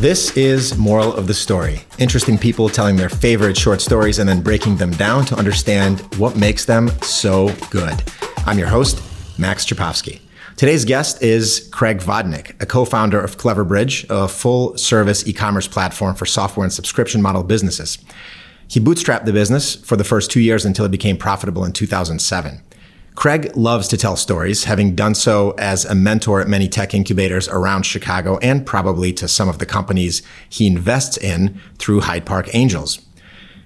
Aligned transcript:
This 0.00 0.36
is 0.36 0.78
Moral 0.78 1.12
of 1.12 1.26
the 1.26 1.34
Story. 1.34 1.80
Interesting 1.98 2.38
people 2.38 2.68
telling 2.68 2.94
their 2.94 3.08
favorite 3.08 3.56
short 3.56 3.80
stories 3.80 4.20
and 4.20 4.28
then 4.28 4.40
breaking 4.40 4.76
them 4.76 4.92
down 4.92 5.24
to 5.24 5.34
understand 5.34 5.98
what 6.18 6.36
makes 6.36 6.64
them 6.64 6.88
so 7.02 7.52
good. 7.70 8.00
I'm 8.46 8.60
your 8.60 8.68
host, 8.68 9.02
Max 9.40 9.66
Czapowski. 9.66 10.20
Today's 10.56 10.84
guest 10.84 11.20
is 11.20 11.68
Craig 11.72 11.98
Vodnik, 11.98 12.54
a 12.62 12.66
co-founder 12.66 13.20
of 13.20 13.38
Cleverbridge, 13.38 14.06
a 14.08 14.28
full-service 14.28 15.26
e-commerce 15.26 15.66
platform 15.66 16.14
for 16.14 16.26
software 16.26 16.62
and 16.62 16.72
subscription 16.72 17.20
model 17.20 17.42
businesses. 17.42 17.98
He 18.68 18.78
bootstrapped 18.78 19.24
the 19.24 19.32
business 19.32 19.74
for 19.74 19.96
the 19.96 20.04
first 20.04 20.30
two 20.30 20.40
years 20.40 20.64
until 20.64 20.84
it 20.84 20.92
became 20.92 21.16
profitable 21.16 21.64
in 21.64 21.72
2007. 21.72 22.62
Craig 23.18 23.50
loves 23.56 23.88
to 23.88 23.96
tell 23.96 24.14
stories, 24.14 24.62
having 24.62 24.94
done 24.94 25.12
so 25.12 25.50
as 25.58 25.84
a 25.84 25.92
mentor 25.92 26.40
at 26.40 26.46
many 26.46 26.68
tech 26.68 26.94
incubators 26.94 27.48
around 27.48 27.82
Chicago 27.82 28.38
and 28.38 28.64
probably 28.64 29.12
to 29.14 29.26
some 29.26 29.48
of 29.48 29.58
the 29.58 29.66
companies 29.66 30.22
he 30.48 30.68
invests 30.68 31.16
in 31.16 31.60
through 31.78 32.02
Hyde 32.02 32.24
Park 32.24 32.54
Angels. 32.54 33.04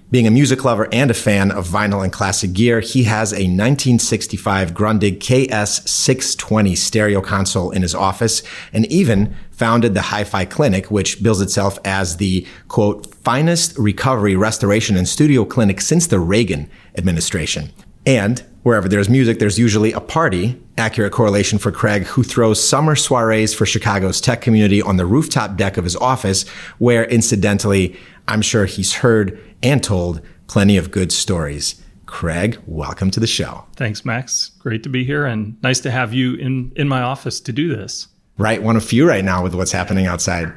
Being 0.09 0.25
a 0.25 0.31
music 0.31 0.65
lover 0.65 0.91
and 0.91 1.11
a 1.11 1.13
fan 1.13 1.51
of 1.51 1.67
vinyl 1.67 2.03
and 2.03 2.11
classic 2.11 2.53
gear, 2.53 2.79
he 2.79 3.03
has 3.03 3.31
a 3.31 3.45
1965 3.45 4.73
Grundig 4.73 5.19
KS620 5.19 6.75
stereo 6.75 7.21
console 7.21 7.69
in 7.69 7.83
his 7.83 7.93
office 7.93 8.41
and 8.73 8.87
even 8.87 9.35
founded 9.51 9.93
the 9.93 10.01
Hi-Fi 10.01 10.45
Clinic, 10.45 10.89
which 10.89 11.21
bills 11.21 11.41
itself 11.41 11.77
as 11.85 12.17
the 12.17 12.47
quote, 12.69 13.13
finest 13.17 13.77
recovery, 13.77 14.35
restoration, 14.35 14.97
and 14.97 15.07
studio 15.07 15.45
clinic 15.45 15.79
since 15.79 16.07
the 16.07 16.19
Reagan 16.19 16.71
administration. 16.97 17.69
And 18.03 18.43
wherever 18.63 18.87
there's 18.87 19.09
music, 19.09 19.39
there's 19.39 19.59
usually 19.59 19.91
a 19.91 19.99
party. 19.99 20.59
Accurate 20.77 21.13
correlation 21.13 21.59
for 21.59 21.71
Craig, 21.71 22.03
who 22.03 22.23
throws 22.23 22.65
summer 22.65 22.95
soirees 22.95 23.53
for 23.53 23.65
Chicago's 23.65 24.19
tech 24.19 24.41
community 24.41 24.81
on 24.81 24.97
the 24.97 25.05
rooftop 25.05 25.55
deck 25.55 25.77
of 25.77 25.83
his 25.83 25.95
office, 25.97 26.47
where 26.79 27.05
incidentally, 27.05 27.95
I'm 28.27 28.41
sure 28.41 28.65
he's 28.65 28.93
heard 28.93 29.39
and 29.61 29.83
told 29.83 30.21
plenty 30.47 30.77
of 30.77 30.91
good 30.91 31.11
stories. 31.11 31.81
Craig, 32.05 32.59
welcome 32.65 33.11
to 33.11 33.19
the 33.19 33.27
show. 33.27 33.65
Thanks, 33.75 34.05
Max. 34.05 34.51
Great 34.59 34.83
to 34.83 34.89
be 34.89 35.03
here 35.03 35.25
and 35.25 35.61
nice 35.63 35.79
to 35.81 35.91
have 35.91 36.13
you 36.13 36.35
in, 36.35 36.71
in 36.75 36.87
my 36.87 37.01
office 37.01 37.39
to 37.41 37.51
do 37.51 37.75
this. 37.75 38.07
Right, 38.37 38.61
one 38.61 38.75
of 38.75 38.83
few 38.83 39.07
right 39.07 39.23
now 39.23 39.43
with 39.43 39.53
what's 39.53 39.71
happening 39.71 40.05
outside. 40.05 40.51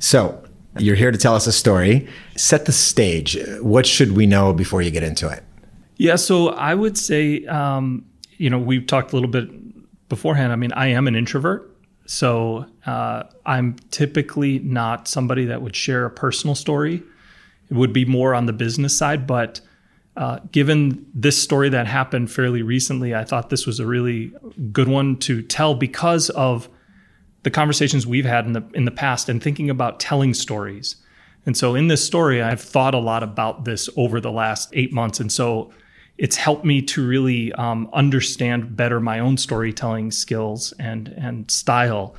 So, 0.00 0.40
you're 0.78 0.96
here 0.96 1.12
to 1.12 1.18
tell 1.18 1.36
us 1.36 1.46
a 1.46 1.52
story. 1.52 2.08
Set 2.36 2.66
the 2.66 2.72
stage. 2.72 3.38
What 3.60 3.86
should 3.86 4.16
we 4.16 4.26
know 4.26 4.52
before 4.52 4.82
you 4.82 4.90
get 4.90 5.04
into 5.04 5.28
it? 5.28 5.44
Yeah, 5.96 6.16
so 6.16 6.48
I 6.48 6.74
would 6.74 6.98
say, 6.98 7.44
um, 7.46 8.04
you 8.36 8.50
know, 8.50 8.58
we've 8.58 8.86
talked 8.86 9.12
a 9.12 9.16
little 9.16 9.30
bit 9.30 9.48
beforehand. 10.08 10.52
I 10.52 10.56
mean, 10.56 10.72
I 10.72 10.88
am 10.88 11.06
an 11.06 11.14
introvert. 11.14 11.70
So 12.06 12.66
uh, 12.84 13.24
I'm 13.46 13.76
typically 13.90 14.58
not 14.58 15.08
somebody 15.08 15.46
that 15.46 15.62
would 15.62 15.74
share 15.74 16.04
a 16.04 16.10
personal 16.10 16.54
story. 16.54 17.02
It 17.70 17.74
would 17.74 17.92
be 17.92 18.04
more 18.04 18.34
on 18.34 18.46
the 18.46 18.52
business 18.52 18.96
side. 18.96 19.26
But 19.26 19.60
uh, 20.16 20.40
given 20.52 21.06
this 21.14 21.40
story 21.40 21.68
that 21.70 21.86
happened 21.86 22.30
fairly 22.30 22.62
recently, 22.62 23.14
I 23.14 23.24
thought 23.24 23.50
this 23.50 23.66
was 23.66 23.80
a 23.80 23.86
really 23.86 24.32
good 24.72 24.88
one 24.88 25.16
to 25.20 25.42
tell 25.42 25.74
because 25.74 26.28
of 26.30 26.68
the 27.42 27.50
conversations 27.50 28.06
we've 28.06 28.24
had 28.24 28.46
in 28.46 28.52
the 28.52 28.64
in 28.74 28.84
the 28.84 28.90
past 28.90 29.28
and 29.28 29.42
thinking 29.42 29.70
about 29.70 30.00
telling 30.00 30.34
stories. 30.34 30.96
And 31.46 31.56
so 31.56 31.74
in 31.74 31.88
this 31.88 32.04
story, 32.04 32.42
I've 32.42 32.60
thought 32.60 32.94
a 32.94 32.98
lot 32.98 33.22
about 33.22 33.64
this 33.64 33.88
over 33.96 34.20
the 34.20 34.30
last 34.30 34.70
eight 34.72 34.92
months. 34.92 35.20
And 35.20 35.30
so 35.30 35.70
it's 36.18 36.36
helped 36.36 36.64
me 36.64 36.80
to 36.80 37.06
really 37.06 37.52
um, 37.54 37.88
understand 37.92 38.76
better 38.76 39.00
my 39.00 39.18
own 39.18 39.36
storytelling 39.36 40.10
skills 40.10 40.72
and 40.78 41.08
and 41.08 41.50
style. 41.50 42.14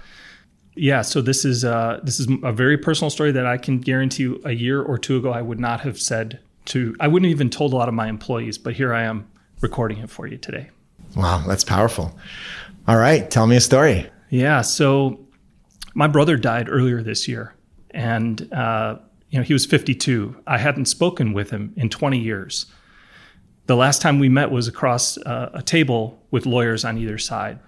Yeah, 0.76 1.02
so 1.02 1.22
this 1.22 1.46
is 1.46 1.64
uh, 1.64 2.00
this 2.04 2.20
is 2.20 2.28
a 2.44 2.52
very 2.52 2.78
personal 2.78 3.10
story 3.10 3.32
that 3.32 3.46
I 3.46 3.58
can 3.58 3.80
guarantee 3.80 4.24
you 4.24 4.42
a 4.44 4.52
year 4.52 4.82
or 4.82 4.98
two 4.98 5.18
ago 5.18 5.32
I 5.32 5.42
would 5.42 5.60
not 5.60 5.82
have 5.82 6.00
said 6.00 6.40
to 6.66 6.96
I 7.00 7.08
wouldn't 7.08 7.30
even 7.30 7.50
told 7.50 7.74
a 7.74 7.76
lot 7.76 7.88
of 7.88 7.94
my 7.94 8.08
employees, 8.08 8.58
but 8.58 8.74
here 8.74 8.94
I 8.94 9.04
am 9.04 9.28
recording 9.62 10.00
it 10.00 10.10
for 10.10 10.28
you 10.28 10.38
today. 10.38 10.70
Wow, 11.16 11.44
that's 11.48 11.64
powerful. 11.64 12.18
All 12.88 12.98
right, 12.98 13.30
tell 13.32 13.48
me 13.48 13.56
a 13.56 13.62
story. 13.62 14.10
Yeah, 14.30 14.62
so 14.62 15.26
my 15.94 16.08
brother 16.08 16.36
died 16.36 16.68
earlier 16.70 17.02
this 17.02 17.28
year, 17.28 17.54
and 17.92 18.52
uh, 18.54 18.98
you 19.30 19.40
know 19.40 19.44
he 19.44 19.54
was 19.54 19.66
52. 19.66 20.36
I 20.46 20.58
hadn't 20.58 20.86
spoken 20.86 21.32
with 21.32 21.50
him 21.52 21.74
in 21.78 21.90
20 21.90 22.20
years. 22.20 22.66
The 23.68 23.76
last 23.76 24.02
time 24.02 24.20
we 24.20 24.30
met 24.30 24.52
was 24.52 24.68
across 24.68 25.18
uh, 25.18 25.50
a 25.54 25.62
table 25.62 26.22
with 26.32 26.46
lawyers 26.46 26.86
on 26.86 26.98
either 26.98 27.18
side. 27.18 27.60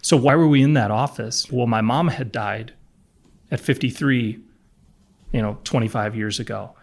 So, 0.00 0.16
why 0.16 0.34
were 0.36 0.48
we 0.48 0.62
in 0.62 0.74
that 0.74 0.90
office? 0.90 1.50
Well, 1.50 1.66
my 1.66 1.80
mom 1.80 2.08
had 2.08 2.32
died 2.32 2.72
at 3.50 3.60
53, 3.60 4.38
you 5.32 5.42
know, 5.42 5.58
25 5.64 6.16
years 6.16 6.40
ago. 6.40 6.74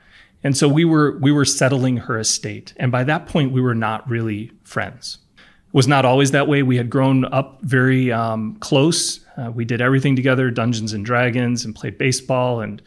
And 0.44 0.56
so 0.56 0.67
we 0.67 0.85
were 0.85 1.17
we 1.17 1.31
were 1.31 1.44
settling 1.44 1.97
her 1.97 2.19
estate. 2.19 2.75
And 2.78 2.91
by 2.91 3.03
that 3.06 3.25
point, 3.25 3.51
we 3.51 3.61
were 3.61 3.73
not 3.73 4.07
really 4.07 4.51
friends. 4.63 5.17
It 5.38 5.73
was 5.73 5.88
not 5.88 6.06
always 6.06 6.31
that 6.31 6.47
way. 6.47 6.62
We 6.62 6.77
had 6.77 6.89
grown 6.89 7.25
up 7.25 7.59
very 7.63 8.12
um, 8.12 8.57
close. 8.57 9.22
Uh, 9.38 9.51
we 9.51 9.66
did 9.66 9.81
everything 9.81 10.16
together, 10.16 10.51
Dungeons 10.51 10.94
and 10.94 11.03
Dragons, 11.03 11.66
and 11.66 11.73
played 11.73 11.97
baseball 11.97 12.62
and 12.62 12.79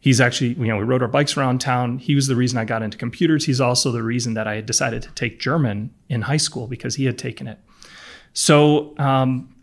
he's 0.00 0.20
actually 0.20 0.54
you 0.54 0.66
know 0.66 0.78
we 0.78 0.82
rode 0.84 1.02
our 1.02 1.08
bikes 1.08 1.36
around 1.36 1.60
town. 1.60 1.98
He 1.98 2.14
was 2.14 2.26
the 2.26 2.34
reason 2.34 2.58
i 2.58 2.64
got 2.64 2.82
into 2.82 2.98
computers. 2.98 3.44
He's 3.44 3.60
also 3.60 3.92
the 3.92 4.02
reason 4.02 4.34
that 4.34 4.48
i 4.48 4.56
had 4.56 4.66
decided 4.66 5.02
to 5.02 5.10
take 5.12 5.38
german 5.38 5.94
in 6.08 6.22
high 6.22 6.38
school 6.38 6.66
because 6.66 6.96
he 6.96 7.04
had 7.04 7.18
taken 7.18 7.46
it. 7.46 7.58
So 8.32 8.96
um, 8.98 9.54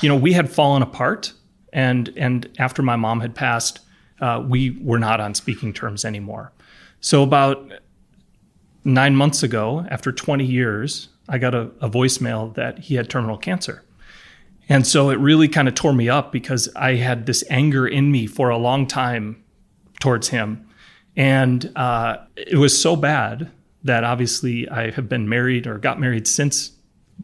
you 0.00 0.08
know 0.08 0.16
we 0.16 0.32
had 0.32 0.50
fallen 0.50 0.82
apart 0.82 1.32
and 1.72 2.12
and 2.16 2.48
after 2.58 2.82
my 2.82 2.96
mom 2.96 3.20
had 3.20 3.34
passed 3.34 3.80
uh, 4.20 4.42
we 4.46 4.78
were 4.82 4.98
not 4.98 5.20
on 5.20 5.34
speaking 5.34 5.72
terms 5.72 6.04
anymore. 6.04 6.52
So 7.00 7.22
about 7.22 7.72
nine 8.84 9.16
months 9.16 9.42
ago 9.42 9.84
after 9.90 10.12
20 10.12 10.44
years 10.44 11.08
i 11.26 11.38
got 11.38 11.54
a, 11.54 11.62
a 11.80 11.88
voicemail 11.88 12.54
that 12.54 12.78
he 12.78 12.94
had 12.94 13.08
terminal 13.08 13.38
cancer. 13.38 13.82
And 14.68 14.86
so 14.86 15.10
it 15.10 15.18
really 15.18 15.48
kind 15.48 15.68
of 15.68 15.74
tore 15.74 15.92
me 15.92 16.08
up 16.08 16.32
because 16.32 16.70
I 16.74 16.94
had 16.94 17.26
this 17.26 17.44
anger 17.50 17.86
in 17.86 18.10
me 18.10 18.26
for 18.26 18.48
a 18.48 18.56
long 18.56 18.86
time 18.86 19.43
towards 20.04 20.28
him. 20.28 20.68
And 21.16 21.72
uh, 21.76 22.18
it 22.36 22.58
was 22.58 22.78
so 22.78 22.94
bad 22.94 23.50
that 23.84 24.04
obviously 24.04 24.68
I 24.68 24.90
have 24.90 25.08
been 25.08 25.30
married 25.30 25.66
or 25.66 25.78
got 25.78 25.98
married 25.98 26.28
since 26.28 26.72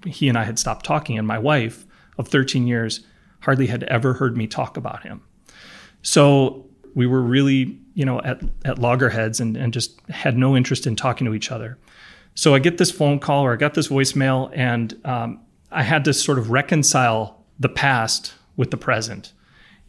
he 0.07 0.31
and 0.31 0.39
I 0.39 0.45
had 0.45 0.59
stopped 0.59 0.87
talking. 0.87 1.19
And 1.19 1.29
my 1.29 1.39
wife 1.39 1.85
of 2.17 2.29
13 2.29 2.67
years 2.67 3.01
hardly 3.41 3.67
had 3.67 3.83
ever 3.83 4.15
heard 4.15 4.35
me 4.35 4.47
talk 4.47 4.79
about 4.79 5.03
him. 5.03 5.21
So 6.01 6.65
we 6.95 7.07
were 7.07 7.21
really, 7.21 7.79
you 7.93 8.07
know, 8.07 8.23
at, 8.23 8.41
at 8.65 8.79
loggerheads 8.79 9.41
and, 9.41 9.59
and 9.59 9.75
just 9.75 10.01
had 10.09 10.39
no 10.39 10.57
interest 10.57 10.87
in 10.87 10.97
talking 10.97 11.27
to 11.27 11.35
each 11.35 11.53
other. 11.53 11.77
So 12.35 12.55
I 12.55 12.61
get 12.61 12.79
this 12.79 12.91
phone 12.91 13.19
call 13.19 13.45
or 13.45 13.53
I 13.53 13.57
got 13.57 13.75
this 13.75 13.89
voicemail, 13.89 14.51
and 14.55 14.99
um, 15.05 15.41
I 15.71 15.83
had 15.83 16.07
to 16.07 16.15
sort 16.15 16.39
of 16.39 16.51
reconcile 16.51 17.45
the 17.59 17.69
past 17.69 18.33
with 18.57 18.71
the 18.71 18.79
present. 18.79 19.35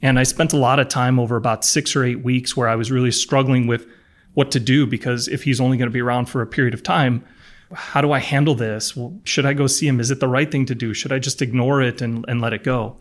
And 0.02 0.18
I 0.18 0.24
spent 0.24 0.54
a 0.54 0.58
lot 0.58 0.80
of 0.80 0.88
time 0.88 1.20
over 1.20 1.36
about 1.36 1.64
six 1.64 1.96
or 1.96 2.04
eight 2.04 2.24
weeks 2.24 2.58
where 2.58 2.68
I 2.68 2.76
was 2.76 2.92
really 2.92 3.12
struggling 3.12 3.68
with 3.68 3.88
what 4.34 4.52
to 4.52 4.60
do 4.60 4.88
because 4.88 5.28
if 5.28 5.44
he's 5.44 5.62
only 5.62 5.78
going 5.78 5.90
to 5.90 5.94
be 5.94 6.02
around 6.02 6.26
for 6.26 6.42
a 6.42 6.48
period 6.48 6.74
of 6.74 6.84
time, 6.84 7.24
how 7.74 8.02
do 8.02 8.12
I 8.12 8.20
handle 8.20 8.56
this? 8.56 8.96
Well, 8.96 9.18
should 9.24 9.46
I 9.46 9.54
go 9.54 9.68
see 9.68 9.88
him? 9.88 10.00
Is 10.00 10.12
it 10.12 10.20
the 10.20 10.28
right 10.28 10.52
thing 10.52 10.66
to 10.66 10.76
do? 10.76 10.94
Should 10.94 11.12
I 11.12 11.20
just 11.20 11.42
ignore 11.42 11.82
it 11.82 12.02
and, 12.02 12.26
and 12.28 12.42
let 12.42 12.54
it 12.54 12.64
go? 12.64 12.98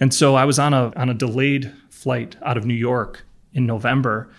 And 0.00 0.12
so 0.12 0.34
I 0.34 0.44
was 0.44 0.58
on 0.58 0.74
a 0.74 0.92
on 0.96 1.08
a 1.08 1.14
delayed 1.14 1.72
flight 1.90 2.36
out 2.42 2.56
of 2.56 2.64
New 2.64 2.74
York 2.74 3.24
in 3.52 3.66
November. 3.66 4.30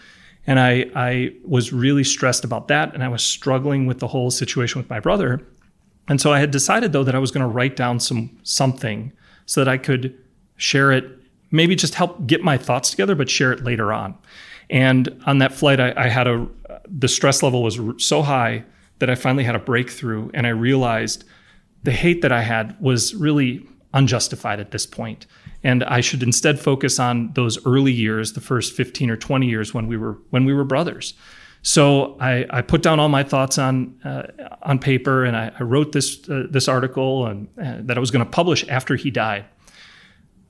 And 0.48 0.60
I, 0.60 0.90
I 0.96 1.34
was 1.46 1.72
really 1.74 2.04
stressed 2.04 2.44
about 2.44 2.70
that. 2.70 2.94
And 2.94 3.04
I 3.04 3.08
was 3.10 3.24
struggling 3.24 3.86
with 3.86 4.00
the 4.00 4.08
whole 4.08 4.32
situation 4.32 4.80
with 4.80 4.90
my 4.90 5.00
brother. 5.00 5.46
And 6.08 6.20
so 6.20 6.34
I 6.34 6.40
had 6.40 6.52
decided 6.52 6.92
though 6.92 7.04
that 7.04 7.16
I 7.16 7.20
was 7.20 7.32
going 7.32 7.46
to 7.46 7.54
write 7.54 7.76
down 7.76 8.00
some 8.00 8.40
something 8.44 9.12
so 9.46 9.64
that 9.64 9.70
I 9.70 9.78
could 9.78 10.18
share 10.56 10.92
it 10.92 11.19
maybe 11.52 11.76
just 11.76 11.96
help 11.96 12.28
get 12.28 12.44
my 12.44 12.58
thoughts 12.58 12.92
together, 12.92 13.16
but 13.16 13.30
share 13.30 13.52
it 13.52 13.64
later 13.64 13.92
on. 13.92 14.18
And 14.70 15.22
on 15.26 15.40
that 15.40 15.54
flight, 15.54 15.80
I, 15.80 15.94
I 15.96 16.08
had 16.10 16.28
a 16.28 16.48
the 16.88 17.08
stress 17.08 17.44
level 17.44 17.64
was 17.64 17.80
so 17.98 18.22
high 18.22 18.64
that 19.00 19.10
I 19.10 19.16
finally 19.16 19.44
had 19.44 19.56
a 19.56 19.60
breakthrough, 19.60 20.30
and 20.34 20.46
I 20.46 20.50
realized 20.50 21.24
the 21.84 21.92
hate 21.92 22.22
that 22.22 22.32
I 22.32 22.42
had 22.42 22.76
was 22.80 23.16
really 23.16 23.66
unjustified 23.94 24.60
at 24.60 24.72
this 24.72 24.86
point, 24.86 25.26
and 25.64 25.84
I 25.84 26.02
should 26.02 26.22
instead 26.22 26.60
focus 26.60 27.00
on 27.00 27.34
those 27.34 27.66
early 27.66 27.92
years, 27.92 28.34
the 28.34 28.42
first 28.42 28.74
fifteen 28.74 29.10
or 29.10 29.18
twenty 29.18 29.48
years 29.48 29.74
when 29.74 29.88
we 29.88 29.98
were 29.98 30.18
when 30.30 30.46
we 30.46 30.54
were 30.54 30.66
brothers. 30.66 31.14
So 31.62 32.16
I, 32.22 32.46
I 32.50 32.62
put 32.62 32.82
down 32.82 33.00
all 33.00 33.10
my 33.10 33.24
thoughts 33.24 33.58
on 33.58 34.00
uh, 34.06 34.24
on 34.62 34.80
paper, 34.80 35.26
and 35.26 35.36
I, 35.36 35.52
I 35.60 35.64
wrote 35.64 35.92
this 35.92 36.30
uh, 36.30 36.44
this 36.50 36.68
article 36.68 37.26
and 37.26 37.48
uh, 37.58 37.78
that 37.82 37.98
I 37.98 38.00
was 38.00 38.12
going 38.12 38.24
to 38.24 38.32
publish 38.32 38.68
after 38.70 38.96
he 38.96 39.10
died. 39.12 39.46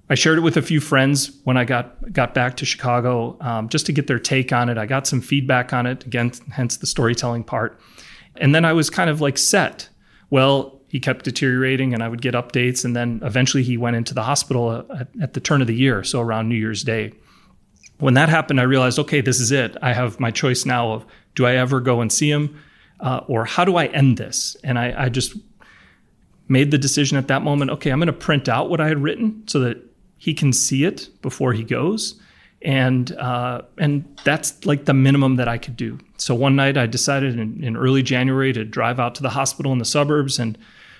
I 0.09 0.15
shared 0.15 0.39
it 0.39 0.41
with 0.41 0.57
a 0.57 0.61
few 0.61 0.79
friends 0.79 1.31
when 1.43 1.55
I 1.55 1.65
got 1.65 2.11
got 2.11 2.33
back 2.33 2.57
to 2.57 2.65
Chicago, 2.65 3.37
um, 3.41 3.69
just 3.69 3.85
to 3.85 3.91
get 3.91 4.07
their 4.07 4.19
take 4.19 4.51
on 4.51 4.69
it. 4.69 4.77
I 4.77 4.85
got 4.85 5.05
some 5.05 5.21
feedback 5.21 5.71
on 5.71 5.85
it, 5.85 6.05
again, 6.05 6.31
hence 6.51 6.77
the 6.77 6.87
storytelling 6.87 7.43
part. 7.43 7.79
And 8.37 8.55
then 8.55 8.65
I 8.65 8.73
was 8.73 8.89
kind 8.89 9.09
of 9.09 9.21
like 9.21 9.37
set. 9.37 9.89
Well, 10.29 10.81
he 10.87 10.99
kept 10.99 11.25
deteriorating, 11.25 11.93
and 11.93 12.01
I 12.01 12.07
would 12.07 12.21
get 12.21 12.33
updates, 12.33 12.83
and 12.83 12.95
then 12.95 13.19
eventually 13.23 13.63
he 13.63 13.77
went 13.77 13.95
into 13.95 14.13
the 14.13 14.23
hospital 14.23 14.85
at, 14.89 15.07
at 15.21 15.33
the 15.33 15.39
turn 15.39 15.61
of 15.61 15.67
the 15.67 15.75
year, 15.75 16.03
so 16.03 16.21
around 16.21 16.49
New 16.49 16.55
Year's 16.55 16.83
Day. 16.83 17.13
When 17.99 18.15
that 18.15 18.29
happened, 18.29 18.59
I 18.59 18.63
realized, 18.63 18.97
okay, 18.97 19.21
this 19.21 19.39
is 19.39 19.51
it. 19.51 19.75
I 19.81 19.93
have 19.93 20.19
my 20.19 20.31
choice 20.31 20.65
now 20.65 20.93
of 20.93 21.05
do 21.35 21.45
I 21.45 21.55
ever 21.55 21.79
go 21.79 22.01
and 22.01 22.11
see 22.11 22.31
him 22.31 22.59
uh, 22.99 23.21
or 23.27 23.45
how 23.45 23.65
do 23.65 23.75
I 23.75 23.85
end 23.87 24.17
this? 24.17 24.55
And 24.63 24.77
I, 24.77 25.05
I 25.05 25.09
just 25.09 25.35
made 26.47 26.71
the 26.71 26.77
decision 26.77 27.17
at 27.17 27.27
that 27.27 27.43
moment 27.43 27.71
okay, 27.71 27.91
I'm 27.91 27.99
going 27.99 28.07
to 28.07 28.13
print 28.13 28.49
out 28.49 28.69
what 28.69 28.81
I 28.81 28.87
had 28.87 29.01
written 29.01 29.43
so 29.47 29.59
that 29.59 29.77
he 30.19 30.33
can 30.33 30.53
see 30.53 30.83
it 30.83 31.09
before 31.23 31.53
he 31.53 31.63
goes. 31.63 32.19
And 32.61 33.13
uh, 33.13 33.61
and 33.77 34.19
that's 34.25 34.65
like 34.65 34.83
the 34.83 34.93
minimum 34.93 35.37
that 35.37 35.47
I 35.47 35.57
could 35.57 35.77
do. 35.77 35.97
So 36.17 36.35
one 36.35 36.57
night 36.57 36.77
I 36.77 36.87
decided 36.87 37.39
in, 37.39 37.63
in 37.63 37.77
early 37.77 38.03
January 38.03 38.51
to 38.51 38.65
drive 38.65 38.99
out 38.99 39.15
to 39.15 39.23
the 39.23 39.29
hospital 39.29 39.71
in 39.71 39.77
the 39.77 39.85
suburbs 39.85 40.37
and 40.37 40.57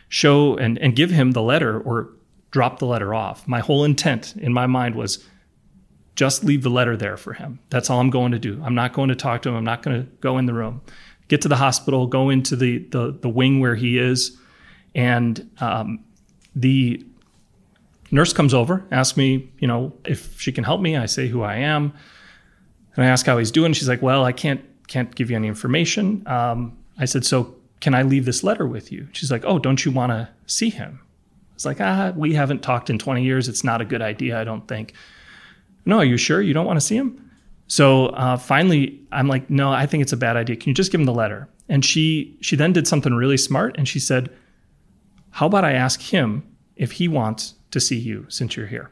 show 0.07 0.55
and, 0.55 0.79
and 0.79 0.95
give 0.95 1.11
him 1.11 1.31
the 1.31 1.41
letter 1.41 1.77
or 1.77 2.11
drop 2.51 2.79
the 2.79 2.85
letter 2.85 3.13
off. 3.13 3.45
My 3.45 3.59
whole 3.59 3.83
intent 3.83 4.35
in 4.37 4.53
my 4.53 4.67
mind 4.67 4.95
was 4.95 5.27
just 6.15 6.45
leave 6.45 6.63
the 6.63 6.69
letter 6.69 6.95
there 6.95 7.17
for 7.17 7.33
him. 7.33 7.59
That's 7.69 7.89
all 7.89 7.99
I'm 7.99 8.09
going 8.09 8.31
to 8.31 8.39
do. 8.39 8.61
I'm 8.63 8.75
not 8.75 8.93
going 8.93 9.09
to 9.09 9.15
talk 9.15 9.41
to 9.41 9.49
him. 9.49 9.55
I'm 9.55 9.65
not 9.65 9.83
going 9.83 10.01
to 10.01 10.11
go 10.21 10.37
in 10.37 10.45
the 10.45 10.53
room. 10.53 10.81
Get 11.27 11.41
to 11.41 11.49
the 11.49 11.57
hospital, 11.57 12.07
go 12.07 12.29
into 12.29 12.55
the 12.55 12.79
the, 12.89 13.11
the 13.11 13.29
wing 13.29 13.59
where 13.59 13.75
he 13.75 13.99
is, 13.99 14.37
and 14.95 15.49
um, 15.59 16.03
the 16.55 17.05
nurse 18.11 18.33
comes 18.33 18.53
over, 18.53 18.85
asks 18.91 19.17
me, 19.17 19.51
you 19.59 19.67
know, 19.67 19.93
if 20.05 20.39
she 20.39 20.51
can 20.51 20.63
help 20.63 20.81
me. 20.81 20.97
I 20.97 21.05
say 21.05 21.27
who 21.27 21.41
I 21.41 21.55
am, 21.55 21.93
and 22.95 23.05
I 23.05 23.07
ask 23.07 23.25
how 23.25 23.37
he's 23.37 23.51
doing. 23.51 23.73
She's 23.73 23.89
like, 23.89 24.01
"Well, 24.01 24.25
I 24.25 24.31
can't 24.31 24.61
can't 24.87 25.13
give 25.13 25.29
you 25.29 25.35
any 25.35 25.47
information." 25.47 26.23
Um, 26.27 26.77
I 26.97 27.05
said, 27.05 27.25
"So 27.25 27.55
can 27.79 27.93
I 27.93 28.01
leave 28.01 28.25
this 28.25 28.43
letter 28.43 28.67
with 28.67 28.91
you?" 28.91 29.07
She's 29.11 29.31
like, 29.31 29.43
"Oh, 29.45 29.59
don't 29.59 29.83
you 29.85 29.91
want 29.91 30.11
to 30.11 30.29
see 30.45 30.69
him?" 30.69 31.01
It's 31.59 31.65
like, 31.65 31.81
ah, 31.81 32.13
we 32.15 32.35
haven't 32.35 32.63
talked 32.63 32.89
in 32.89 32.97
20 32.97 33.21
years. 33.21 33.49
It's 33.49 33.65
not 33.65 33.81
a 33.81 33.85
good 33.85 34.01
idea, 34.01 34.39
I 34.39 34.45
don't 34.45 34.65
think. 34.65 34.93
No, 35.85 35.97
are 35.97 36.05
you 36.05 36.15
sure 36.15 36.41
you 36.41 36.53
don't 36.53 36.65
want 36.65 36.79
to 36.79 36.85
see 36.85 36.95
him? 36.95 37.29
So 37.67 38.05
uh, 38.07 38.37
finally, 38.37 38.97
I'm 39.11 39.27
like, 39.27 39.49
no, 39.49 39.69
I 39.69 39.85
think 39.85 40.01
it's 40.01 40.13
a 40.13 40.17
bad 40.17 40.37
idea. 40.37 40.55
Can 40.55 40.69
you 40.69 40.73
just 40.73 40.89
give 40.89 41.01
him 41.01 41.05
the 41.05 41.13
letter? 41.13 41.49
And 41.67 41.83
she 41.83 42.37
she 42.39 42.55
then 42.55 42.71
did 42.71 42.87
something 42.87 43.13
really 43.13 43.35
smart, 43.35 43.75
and 43.77 43.89
she 43.89 43.99
said, 43.99 44.33
how 45.31 45.47
about 45.47 45.65
I 45.65 45.73
ask 45.73 46.01
him 46.01 46.43
if 46.77 46.93
he 46.93 47.09
wants 47.09 47.55
to 47.71 47.79
see 47.79 47.97
you 47.97 48.25
since 48.29 48.55
you're 48.55 48.67
here? 48.67 48.89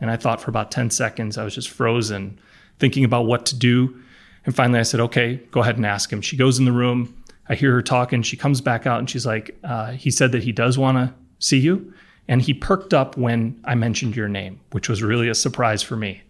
And 0.00 0.10
I 0.10 0.16
thought 0.16 0.40
for 0.40 0.50
about 0.50 0.70
10 0.70 0.90
seconds, 0.90 1.38
I 1.38 1.44
was 1.44 1.54
just 1.54 1.70
frozen, 1.70 2.38
thinking 2.78 3.04
about 3.04 3.26
what 3.26 3.46
to 3.46 3.56
do. 3.56 3.98
And 4.44 4.54
finally, 4.54 4.78
I 4.78 4.82
said, 4.82 5.00
okay, 5.00 5.36
go 5.50 5.60
ahead 5.60 5.76
and 5.76 5.86
ask 5.86 6.12
him. 6.12 6.20
She 6.20 6.36
goes 6.36 6.58
in 6.58 6.64
the 6.64 6.72
room. 6.72 7.14
I 7.48 7.54
hear 7.54 7.72
her 7.72 7.82
talking. 7.82 8.22
She 8.22 8.36
comes 8.36 8.60
back 8.60 8.86
out 8.86 8.98
and 8.98 9.08
she's 9.08 9.26
like, 9.26 9.56
uh, 9.64 9.92
he 9.92 10.10
said 10.10 10.32
that 10.32 10.42
he 10.42 10.52
does 10.52 10.76
want 10.76 10.98
to 10.98 11.14
see 11.38 11.58
you. 11.58 11.92
And 12.28 12.42
he 12.42 12.52
perked 12.52 12.92
up 12.92 13.16
when 13.16 13.60
I 13.64 13.74
mentioned 13.74 14.16
your 14.16 14.28
name, 14.28 14.60
which 14.72 14.88
was 14.88 15.02
really 15.02 15.28
a 15.28 15.34
surprise 15.34 15.82
for 15.82 15.96
me. 15.96 16.22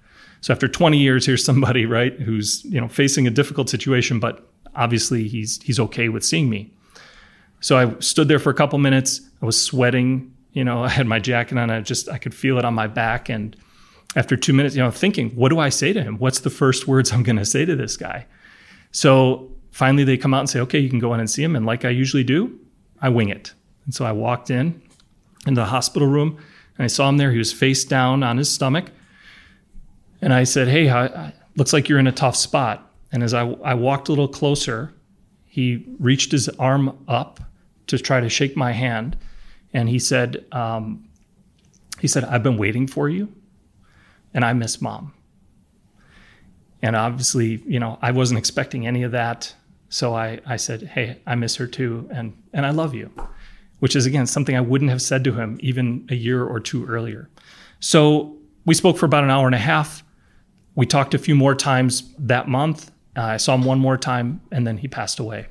So 0.43 0.53
after 0.53 0.69
20 0.69 0.99
years, 0.99 1.27
here's 1.27 1.45
somebody, 1.45 1.87
right, 1.87 2.13
who's, 2.21 2.65
you 2.65 2.81
know, 2.81 2.89
facing 2.89 3.27
a 3.27 3.31
difficult 3.31 3.69
situation, 3.71 4.21
but 4.21 4.47
obviously 4.75 5.27
he's 5.27 5.61
he's 5.63 5.81
okay 5.81 6.09
with 6.09 6.25
seeing 6.25 6.49
me. 6.49 6.71
So 7.61 7.77
I 7.77 7.99
stood 8.01 8.29
there 8.29 8.39
for 8.39 8.51
a 8.51 8.55
couple 8.55 8.79
minutes. 8.79 9.23
I 9.43 9.47
was 9.47 9.61
sweating, 9.61 10.33
you 10.57 10.65
know, 10.65 10.83
I 10.89 10.89
had 10.89 11.07
my 11.07 11.19
jacket 11.19 11.59
on. 11.59 11.71
I 11.71 11.81
just 11.81 12.09
I 12.09 12.19
could 12.19 12.35
feel 12.35 12.59
it 12.59 12.65
on 12.65 12.75
my 12.75 12.87
back 12.87 13.29
and 13.29 13.57
after 14.15 14.35
2 14.35 14.55
minutes, 14.55 14.75
you 14.75 14.83
know, 14.83 14.91
thinking, 14.91 15.31
what 15.31 15.51
do 15.51 15.59
I 15.59 15.69
say 15.69 15.93
to 15.93 16.03
him? 16.03 16.17
What's 16.17 16.41
the 16.41 16.49
first 16.49 16.89
words 16.89 17.13
I'm 17.13 17.23
going 17.23 17.37
to 17.37 17.45
say 17.45 17.67
to 17.67 17.77
this 17.77 17.99
guy? 17.99 18.27
So 18.91 19.51
finally 19.73 20.05
they 20.05 20.17
come 20.17 20.33
out 20.33 20.41
and 20.41 20.49
say, 20.49 20.61
"Okay, 20.61 20.79
you 20.79 20.89
can 20.89 20.99
go 20.99 21.13
in 21.13 21.21
and 21.21 21.29
see 21.29 21.43
him." 21.43 21.55
And 21.55 21.67
like 21.67 21.85
I 21.85 21.91
usually 21.91 22.25
do, 22.25 22.59
I 23.03 23.11
wing 23.11 23.29
it. 23.29 23.53
And 23.85 23.95
so 23.95 24.05
I 24.05 24.13
walked 24.13 24.51
in 24.51 24.81
into 25.47 25.61
the 25.61 25.67
hospital 25.67 26.09
room 26.09 26.39
and 26.77 26.85
I 26.85 26.89
saw 26.89 27.09
him 27.09 27.17
there. 27.17 27.31
He 27.31 27.39
was 27.39 27.53
face 27.53 27.85
down 27.85 28.23
on 28.23 28.37
his 28.37 28.51
stomach. 28.51 28.87
And 30.21 30.33
I 30.33 30.45
said, 30.45 30.69
Hey, 30.69 31.33
looks 31.57 31.73
like 31.73 31.89
you're 31.89 31.99
in 31.99 32.07
a 32.07 32.13
tough 32.13 32.37
spot. 32.37 32.91
And 33.13 33.23
as 33.23 33.33
I, 33.33 33.43
I 33.47 33.75
walked 33.75 34.09
a 34.09 34.13
little 34.13 34.29
closer, 34.29 34.93
he 35.45 35.87
reached 35.99 36.33
his 36.33 36.49
arm 36.51 36.99
up 37.09 37.41
to 37.87 37.99
try 37.99 38.21
to 38.21 38.29
shake 38.29 38.57
my 38.57 38.73
hand. 38.73 39.17
And 39.77 39.89
he 39.89 40.01
said, 40.01 40.45
um, 40.51 41.09
he 42.01 42.09
said, 42.09 42.25
I've 42.25 42.43
been 42.43 42.57
waiting 42.57 42.89
for 42.89 43.09
you 43.09 43.33
and 44.35 44.45
I 44.45 44.53
miss 44.53 44.83
mom. 44.83 45.13
And 46.83 46.97
obviously, 46.97 47.63
you 47.67 47.79
know, 47.79 47.99
I 48.03 48.11
wasn't 48.11 48.39
expecting 48.39 48.87
any 48.87 49.05
of 49.05 49.13
that. 49.13 49.55
So 49.89 50.15
I, 50.15 50.41
I 50.45 50.57
said, 50.57 50.83
Hey, 50.83 51.21
I 51.27 51.37
miss 51.37 51.57
her 51.57 51.67
too. 51.67 52.09
And, 52.13 52.37
and 52.53 52.67
I 52.67 52.71
love 52.71 52.93
you 52.95 53.13
which 53.81 53.97
is 53.97 54.07
again 54.07 54.27
something 54.27 54.57
I 54.57 54.61
wouldn't 54.61 54.91
have 54.91 55.03
said 55.03 55.25
to 55.25 55.33
him 55.33 55.59
even 55.61 56.07
a 56.11 56.15
year 56.15 56.45
or 56.45 56.61
two 56.61 56.87
earlier. 56.87 57.29
So 57.81 58.37
we 58.65 58.75
spoke 58.75 58.97
for 58.97 59.07
about 59.07 59.25
an 59.25 59.31
hour 59.31 59.47
and 59.47 59.55
a 59.55 59.59
half. 59.59 60.03
We 60.75 60.87
talked 60.87 61.15
a 61.15 61.19
few 61.19 61.35
more 61.35 61.55
times 61.55 62.15
that 62.19 62.49
month. 62.49 62.91
Uh, 63.17 63.23
I 63.23 63.37
saw 63.39 63.55
him 63.55 63.65
one 63.65 63.79
more 63.79 63.97
time, 63.97 64.41
and 64.51 64.67
then 64.67 64.79
he 64.79 64.89
passed 64.89 65.19
away. 65.19 65.47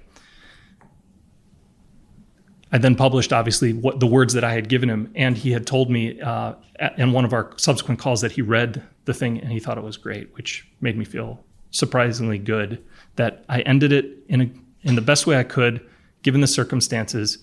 I 2.75 2.77
then 2.77 2.98
published, 2.98 3.31
obviously, 3.31 3.72
what 3.72 4.01
the 4.01 4.06
words 4.06 4.33
that 4.33 4.44
I 4.44 4.51
had 4.51 4.68
given 4.68 4.89
him, 4.89 5.10
and 5.16 5.38
he 5.38 5.54
had 5.54 5.66
told 5.66 5.89
me 5.89 6.19
uh, 6.19 6.56
in 6.98 7.13
one 7.13 7.24
of 7.24 7.31
our 7.31 7.54
subsequent 7.56 8.01
calls 8.01 8.19
that 8.19 8.33
he 8.33 8.42
read 8.42 8.83
the 9.06 9.13
thing 9.13 9.39
and 9.39 9.50
he 9.50 9.62
thought 9.62 9.77
it 9.77 9.83
was 9.86 9.95
great, 9.95 10.36
which 10.36 10.68
made 10.81 10.98
me 10.98 11.06
feel 11.06 11.42
surprisingly 11.72 12.38
good 12.38 12.83
that 13.16 13.45
I 13.48 13.62
ended 13.62 13.94
it 13.94 14.18
in 14.27 14.42
a, 14.42 14.51
in 14.81 14.95
the 14.95 15.01
best 15.01 15.25
way 15.25 15.38
I 15.38 15.44
could, 15.44 15.88
given 16.22 16.42
the 16.42 16.48
circumstances 16.48 17.38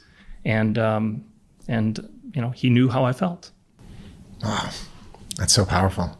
and 0.44 0.76
um, 0.76 1.24
and 1.66 2.06
you 2.34 2.42
know 2.42 2.50
he 2.50 2.68
knew 2.68 2.90
how 2.90 3.06
I 3.06 3.14
felt. 3.14 3.52
Wow, 4.44 4.68
that's 5.38 5.54
so 5.54 5.64
powerful. 5.64 6.14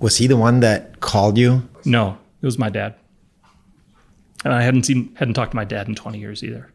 Was 0.00 0.16
he 0.16 0.28
the 0.28 0.38
one 0.38 0.60
that 0.60 1.00
called 1.00 1.36
you? 1.36 1.68
No, 1.84 2.16
it 2.40 2.46
was 2.46 2.58
my 2.58 2.70
dad. 2.70 2.94
And 4.46 4.54
I 4.54 4.62
hadn't 4.62 4.84
seen 4.84 5.14
hadn't 5.16 5.34
talked 5.34 5.50
to 5.50 5.56
my 5.56 5.64
dad 5.64 5.88
in 5.88 5.94
20 5.94 6.18
years 6.18 6.42
either. 6.42 6.72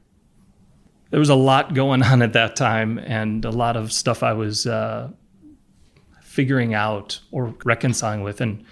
There 1.14 1.20
was 1.20 1.30
a 1.30 1.36
lot 1.36 1.76
going 1.76 2.02
on 2.02 2.24
at 2.24 2.34
that 2.34 2.56
time, 2.56 2.98
and 2.98 3.46
a 3.46 3.52
lot 3.52 3.78
of 3.78 3.94
stuff 3.94 4.24
I 4.24 4.34
was 4.34 4.66
uh, 4.66 5.12
figuring 6.24 6.74
out 6.74 7.20
or 7.30 7.54
reconciling 7.64 8.24
with. 8.24 8.42
And 8.42 8.66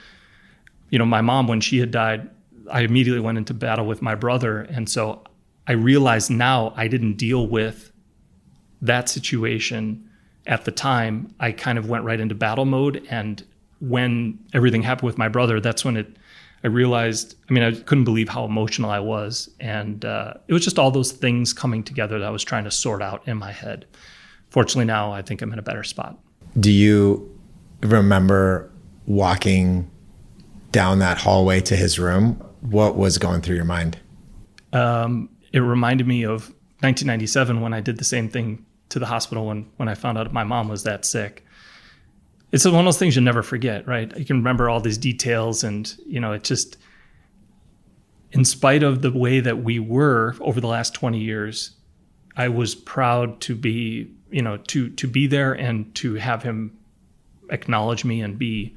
you 0.90 0.98
know, 0.98 1.06
my 1.06 1.22
mom 1.22 1.46
when 1.46 1.62
she 1.62 1.78
had 1.78 1.92
died, 1.92 2.32
I 2.72 2.82
immediately 2.82 3.22
went 3.22 3.38
into 3.38 3.54
battle 3.54 3.86
with 3.86 4.02
my 4.02 4.16
brother, 4.16 4.62
and 4.62 4.90
so 4.90 5.24
I 5.68 5.74
realized 5.74 6.32
now 6.32 6.74
I 6.76 6.88
didn't 6.88 7.18
deal 7.18 7.46
with 7.46 7.92
that 8.82 9.08
situation 9.08 10.10
at 10.48 10.66
the 10.66 10.72
time. 10.72 11.36
I 11.40 11.52
kind 11.52 11.78
of 11.78 11.90
went 11.90 12.06
right 12.06 12.20
into 12.20 12.34
battle 12.34 12.66
mode. 12.66 13.06
And 13.12 13.44
when 13.82 14.40
everything 14.52 14.82
happened 14.82 15.06
with 15.06 15.20
my 15.20 15.28
brother, 15.28 15.60
that's 15.60 15.86
when 15.86 15.98
it, 15.98 16.18
I 16.64 16.68
realized, 16.68 17.36
I 17.50 17.54
mean, 17.54 17.64
I 17.64 17.72
couldn't 17.72 18.04
believe 18.04 18.30
how 18.30 18.46
emotional 18.46 18.92
I 18.92 19.00
was. 19.00 19.50
And 19.60 20.06
uh, 20.06 20.36
it 20.48 20.54
was 20.54 20.64
just 20.64 20.78
all 20.78 20.92
those 20.92 21.12
things 21.12 21.54
coming 21.54 21.84
together 21.84 22.20
that 22.20 22.26
I 22.26 22.30
was 22.30 22.44
trying 22.44 22.66
to 22.66 22.72
sort 22.72 23.02
out 23.02 23.28
in 23.28 23.38
my 23.38 23.52
head. 23.52 23.86
Fortunately, 24.50 24.86
now 24.86 25.12
I 25.12 25.22
think 25.22 25.42
I'm 25.42 25.52
in 25.54 25.60
a 25.60 25.64
better 25.64 25.84
spot. 25.84 26.20
Do 26.60 26.72
you 26.72 27.40
remember 27.82 28.70
walking 29.08 29.90
down 30.72 31.00
that 31.00 31.18
hallway 31.18 31.62
to 31.62 31.76
his 31.76 31.98
room? 31.98 32.34
What 32.62 32.96
was 32.96 33.18
going 33.18 33.42
through 33.42 33.56
your 33.56 33.66
mind? 33.66 33.98
Um, 34.74 35.30
it 35.52 35.60
reminded 35.60 36.08
me 36.08 36.24
of 36.24 36.50
1997 36.82 37.62
when 37.62 37.74
I 37.74 37.82
did 37.82 37.98
the 37.98 38.04
same 38.04 38.30
thing 38.30 38.66
to 38.90 39.00
the 39.00 39.06
hospital 39.06 39.48
when 39.48 39.70
when 39.78 39.88
I 39.88 39.96
found 39.96 40.18
out 40.18 40.32
my 40.34 40.44
mom 40.44 40.68
was 40.68 40.84
that 40.84 41.06
sick. 41.06 41.46
It's 42.52 42.66
one 42.66 42.76
of 42.76 42.86
those 42.86 43.00
things 43.00 43.16
you 43.16 43.22
never 43.22 43.44
forget, 43.44 43.88
right? 43.88 44.16
You 44.18 44.26
can 44.26 44.38
remember 44.38 44.70
all 44.70 44.82
these 44.82 44.98
details, 44.98 45.64
and 45.64 45.94
you 46.06 46.20
know, 46.20 46.34
it 46.34 46.44
just, 46.44 46.78
in 48.32 48.44
spite 48.44 48.84
of 48.84 49.02
the 49.02 49.12
way 49.12 49.40
that 49.40 49.64
we 49.64 49.80
were 49.80 50.36
over 50.42 50.60
the 50.60 50.68
last 50.68 50.94
20 50.94 51.18
years, 51.18 51.72
I 52.36 52.50
was 52.50 52.76
proud 52.76 53.40
to 53.42 53.56
be, 53.56 54.12
you 54.30 54.42
know, 54.42 54.58
to 54.58 54.90
to 54.90 55.08
be 55.08 55.28
there 55.28 55.54
and 55.54 55.94
to 55.96 56.16
have 56.16 56.44
him 56.44 56.78
acknowledge 57.50 58.04
me 58.06 58.22
and 58.22 58.38
be 58.38 58.76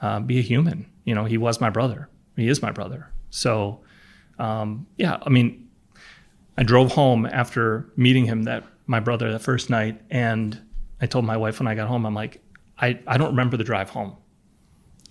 uh, 0.00 0.20
be 0.20 0.38
a 0.38 0.42
human. 0.42 0.86
You 1.04 1.14
know, 1.14 1.24
he 1.24 1.38
was 1.38 1.60
my 1.60 1.70
brother. 1.70 2.08
He 2.36 2.48
is 2.48 2.62
my 2.62 2.72
brother. 2.72 3.10
So, 3.30 3.80
um, 4.38 4.86
yeah, 4.96 5.18
I 5.22 5.30
mean, 5.30 5.68
I 6.56 6.62
drove 6.62 6.92
home 6.92 7.26
after 7.26 7.88
meeting 7.96 8.26
him 8.26 8.44
that 8.44 8.64
my 8.86 9.00
brother 9.00 9.32
that 9.32 9.40
first 9.40 9.70
night, 9.70 10.00
and 10.10 10.60
I 11.00 11.06
told 11.06 11.24
my 11.24 11.36
wife 11.36 11.58
when 11.58 11.66
I 11.66 11.74
got 11.74 11.88
home, 11.88 12.06
I'm 12.06 12.14
like, 12.14 12.42
I, 12.78 12.98
I 13.06 13.16
don't 13.16 13.30
remember 13.30 13.56
the 13.56 13.64
drive 13.64 13.90
home. 13.90 14.16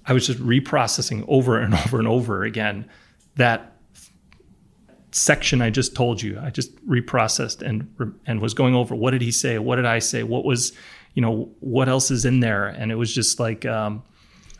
I 0.05 0.13
was 0.13 0.27
just 0.27 0.39
reprocessing 0.39 1.25
over 1.27 1.59
and 1.59 1.73
over 1.85 1.99
and 1.99 2.07
over 2.07 2.43
again 2.43 2.89
that 3.35 3.73
section 5.11 5.61
I 5.61 5.69
just 5.69 5.95
told 5.95 6.21
you. 6.21 6.39
I 6.41 6.49
just 6.49 6.75
reprocessed 6.87 7.61
and 7.61 7.87
and 8.25 8.41
was 8.41 8.53
going 8.53 8.75
over 8.75 8.95
what 8.95 9.11
did 9.11 9.21
he 9.21 9.31
say, 9.31 9.59
what 9.59 9.77
did 9.77 9.85
I 9.85 9.99
say, 9.99 10.23
what 10.23 10.43
was, 10.43 10.73
you 11.13 11.21
know, 11.21 11.49
what 11.59 11.87
else 11.87 12.11
is 12.11 12.25
in 12.25 12.39
there, 12.39 12.67
and 12.67 12.91
it 12.91 12.95
was 12.95 13.13
just 13.13 13.39
like 13.39 13.65
um, 13.65 14.03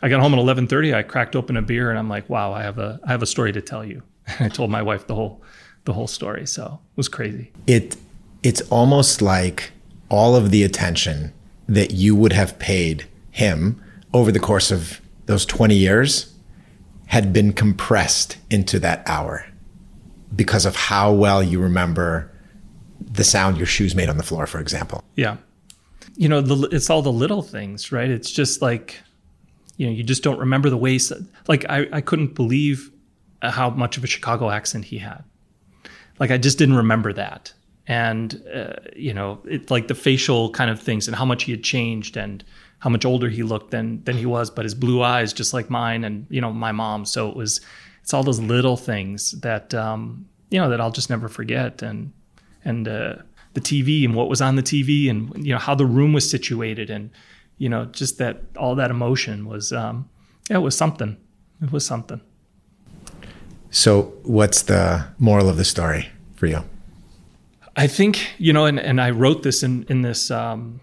I 0.02 0.08
got 0.08 0.20
home 0.20 0.34
at 0.34 0.40
11:30. 0.40 0.94
I 0.94 1.02
cracked 1.02 1.36
open 1.36 1.56
a 1.56 1.62
beer, 1.62 1.90
and 1.90 1.98
I'm 1.98 2.08
like, 2.08 2.28
wow, 2.28 2.52
I 2.52 2.62
have 2.62 2.78
a 2.78 3.00
I 3.04 3.10
have 3.10 3.22
a 3.22 3.26
story 3.26 3.52
to 3.52 3.60
tell 3.60 3.84
you. 3.84 4.02
I 4.40 4.48
told 4.48 4.70
my 4.70 4.82
wife 4.82 5.06
the 5.06 5.14
whole 5.14 5.42
the 5.84 5.92
whole 5.92 6.06
story. 6.06 6.46
So 6.46 6.80
it 6.92 6.96
was 6.96 7.08
crazy. 7.08 7.52
It 7.66 7.96
it's 8.42 8.60
almost 8.70 9.22
like 9.22 9.72
all 10.10 10.36
of 10.36 10.50
the 10.50 10.62
attention 10.62 11.32
that 11.68 11.92
you 11.92 12.14
would 12.14 12.32
have 12.32 12.58
paid 12.58 13.06
him 13.30 13.82
over 14.12 14.30
the 14.30 14.40
course 14.40 14.70
of 14.70 15.00
those 15.26 15.46
20 15.46 15.74
years 15.74 16.32
had 17.06 17.32
been 17.32 17.52
compressed 17.52 18.36
into 18.50 18.78
that 18.78 19.02
hour 19.06 19.46
because 20.34 20.66
of 20.66 20.76
how 20.76 21.12
well 21.12 21.42
you 21.42 21.60
remember 21.60 22.30
the 23.00 23.24
sound 23.24 23.56
your 23.56 23.66
shoes 23.66 23.94
made 23.94 24.08
on 24.08 24.16
the 24.16 24.22
floor, 24.22 24.46
for 24.46 24.60
example. 24.60 25.02
Yeah. 25.16 25.36
You 26.16 26.28
know, 26.28 26.40
the, 26.40 26.68
it's 26.74 26.90
all 26.90 27.02
the 27.02 27.12
little 27.12 27.42
things, 27.42 27.92
right? 27.92 28.08
It's 28.08 28.30
just 28.30 28.62
like, 28.62 29.00
you 29.76 29.86
know, 29.86 29.92
you 29.92 30.02
just 30.02 30.22
don't 30.22 30.38
remember 30.38 30.70
the 30.70 30.76
ways. 30.76 31.12
Like, 31.48 31.64
I, 31.68 31.86
I 31.92 32.00
couldn't 32.00 32.34
believe 32.34 32.90
how 33.42 33.70
much 33.70 33.96
of 33.96 34.04
a 34.04 34.06
Chicago 34.06 34.50
accent 34.50 34.86
he 34.86 34.98
had. 34.98 35.24
Like, 36.18 36.30
I 36.30 36.38
just 36.38 36.58
didn't 36.58 36.76
remember 36.76 37.12
that. 37.12 37.52
And, 37.86 38.42
uh, 38.52 38.76
you 38.96 39.12
know, 39.12 39.40
it's 39.44 39.70
like 39.70 39.88
the 39.88 39.94
facial 39.94 40.50
kind 40.50 40.70
of 40.70 40.80
things 40.80 41.06
and 41.06 41.16
how 41.16 41.24
much 41.24 41.44
he 41.44 41.52
had 41.52 41.62
changed 41.62 42.16
and 42.16 42.42
how 42.78 42.90
much 42.90 43.04
older 43.04 43.28
he 43.28 43.42
looked 43.42 43.70
than, 43.70 44.02
than 44.04 44.16
he 44.16 44.26
was, 44.26 44.50
but 44.50 44.64
his 44.64 44.74
blue 44.74 45.02
eyes, 45.02 45.32
just 45.32 45.52
like 45.52 45.68
mine 45.68 46.04
and, 46.04 46.26
you 46.30 46.40
know, 46.40 46.52
my 46.52 46.72
mom. 46.72 47.04
So 47.04 47.28
it 47.28 47.36
was, 47.36 47.60
it's 48.02 48.14
all 48.14 48.22
those 48.22 48.40
little 48.40 48.76
things 48.76 49.32
that, 49.40 49.74
um, 49.74 50.26
you 50.50 50.58
know, 50.58 50.70
that 50.70 50.80
I'll 50.80 50.90
just 50.90 51.10
never 51.10 51.28
forget. 51.28 51.82
And, 51.82 52.12
and, 52.64 52.88
uh, 52.88 53.16
the 53.54 53.60
TV 53.60 54.04
and 54.04 54.14
what 54.14 54.28
was 54.28 54.40
on 54.40 54.56
the 54.56 54.62
TV 54.62 55.08
and 55.08 55.46
you 55.46 55.52
know 55.52 55.58
how 55.58 55.74
the 55.74 55.86
room 55.86 56.12
was 56.12 56.28
situated 56.28 56.90
and 56.90 57.10
you 57.56 57.68
know 57.68 57.86
just 57.86 58.18
that 58.18 58.42
all 58.56 58.74
that 58.74 58.90
emotion 58.90 59.46
was 59.46 59.72
um, 59.72 60.08
yeah 60.50 60.56
it 60.56 60.60
was 60.60 60.76
something 60.76 61.16
it 61.62 61.72
was 61.72 61.86
something. 61.86 62.20
So 63.70 64.12
what's 64.22 64.62
the 64.62 65.06
moral 65.18 65.48
of 65.48 65.56
the 65.56 65.64
story 65.64 66.08
for 66.36 66.46
you? 66.46 66.64
I 67.76 67.86
think 67.86 68.34
you 68.38 68.52
know, 68.52 68.66
and, 68.66 68.78
and 68.78 69.00
I 69.00 69.10
wrote 69.10 69.42
this 69.42 69.62
in 69.62 69.84
in 69.88 70.02
this 70.02 70.30
um, 70.30 70.80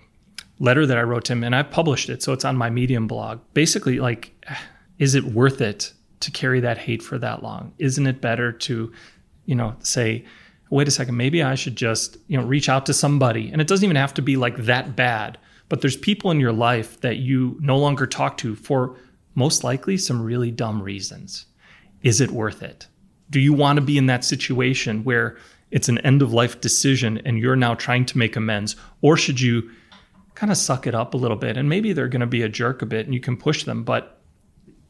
letter 0.59 0.85
that 0.85 0.97
I 0.97 1.03
wrote 1.03 1.25
to 1.25 1.33
him, 1.33 1.43
and 1.43 1.55
I 1.55 1.63
published 1.63 2.09
it, 2.09 2.21
so 2.21 2.33
it's 2.33 2.45
on 2.45 2.55
my 2.57 2.69
Medium 2.69 3.07
blog. 3.07 3.39
Basically, 3.53 3.99
like, 3.99 4.31
is 4.99 5.15
it 5.15 5.23
worth 5.23 5.61
it 5.61 5.93
to 6.19 6.31
carry 6.31 6.59
that 6.59 6.77
hate 6.77 7.01
for 7.01 7.17
that 7.17 7.43
long? 7.43 7.73
Isn't 7.79 8.07
it 8.07 8.21
better 8.21 8.51
to, 8.51 8.91
you 9.45 9.55
know, 9.55 9.75
say, 9.79 10.23
wait 10.71 10.87
a 10.87 10.91
second, 10.91 11.17
maybe 11.17 11.43
I 11.43 11.55
should 11.55 11.75
just, 11.75 12.17
you 12.27 12.37
know, 12.37 12.45
reach 12.45 12.69
out 12.69 12.85
to 12.87 12.93
somebody. 12.93 13.51
And 13.51 13.61
it 13.61 13.67
doesn't 13.67 13.83
even 13.83 13.97
have 13.97 14.13
to 14.15 14.21
be 14.21 14.37
like 14.37 14.57
that 14.57 14.95
bad, 14.95 15.37
but 15.69 15.81
there's 15.81 15.97
people 15.97 16.31
in 16.31 16.39
your 16.39 16.53
life 16.53 17.01
that 17.01 17.17
you 17.17 17.57
no 17.59 17.77
longer 17.77 18.07
talk 18.07 18.37
to 18.37 18.55
for 18.55 18.95
most 19.35 19.63
likely 19.63 19.97
some 19.97 20.21
really 20.21 20.49
dumb 20.49 20.81
reasons. 20.81 21.45
Is 22.03 22.21
it 22.21 22.31
worth 22.31 22.63
it? 22.63 22.87
Do 23.29 23.39
you 23.39 23.53
want 23.53 23.77
to 23.77 23.81
be 23.81 23.97
in 23.97 24.07
that 24.07 24.25
situation 24.25 25.03
where 25.03 25.37
it's 25.71 25.89
an 25.89 25.97
end 25.99 26.21
of 26.21 26.33
life 26.33 26.61
decision 26.61 27.21
and 27.25 27.39
you're 27.39 27.55
now 27.55 27.73
trying 27.73 28.05
to 28.05 28.17
make 28.17 28.35
amends? 28.35 28.75
Or 29.01 29.17
should 29.17 29.39
you 29.39 29.69
kind 30.35 30.51
of 30.51 30.57
suck 30.57 30.85
it 30.85 30.93
up 30.93 31.13
a 31.13 31.17
little 31.17 31.37
bit? 31.37 31.57
And 31.57 31.69
maybe 31.69 31.93
they're 31.93 32.07
going 32.07 32.21
to 32.21 32.27
be 32.27 32.41
a 32.41 32.49
jerk 32.49 32.81
a 32.81 32.85
bit 32.85 33.05
and 33.05 33.13
you 33.13 33.19
can 33.19 33.37
push 33.37 33.63
them, 33.63 33.83
but 33.83 34.21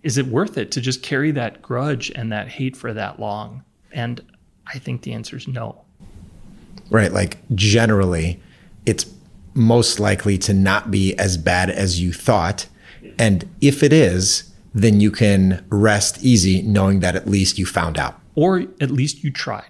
is 0.03 0.17
it 0.17 0.25
worth 0.27 0.57
it 0.57 0.71
to 0.71 0.81
just 0.81 1.03
carry 1.03 1.31
that 1.31 1.61
grudge 1.61 2.11
and 2.15 2.31
that 2.31 2.47
hate 2.47 2.75
for 2.75 2.93
that 2.93 3.19
long? 3.19 3.63
And 3.91 4.21
I 4.67 4.79
think 4.79 5.03
the 5.03 5.13
answer 5.13 5.37
is 5.37 5.47
no. 5.47 5.83
Right. 6.89 7.11
Like 7.11 7.37
generally, 7.53 8.41
it's 8.85 9.05
most 9.53 9.99
likely 9.99 10.37
to 10.39 10.53
not 10.53 10.89
be 10.89 11.17
as 11.17 11.37
bad 11.37 11.69
as 11.69 12.01
you 12.01 12.11
thought. 12.13 12.67
And 13.19 13.47
if 13.61 13.83
it 13.83 13.93
is, 13.93 14.51
then 14.73 15.01
you 15.01 15.11
can 15.11 15.65
rest 15.69 16.23
easy 16.23 16.61
knowing 16.61 17.01
that 17.01 17.15
at 17.15 17.27
least 17.27 17.59
you 17.59 17.65
found 17.65 17.97
out. 17.97 18.19
Or 18.35 18.59
at 18.79 18.91
least 18.91 19.23
you 19.23 19.31
tried. 19.31 19.69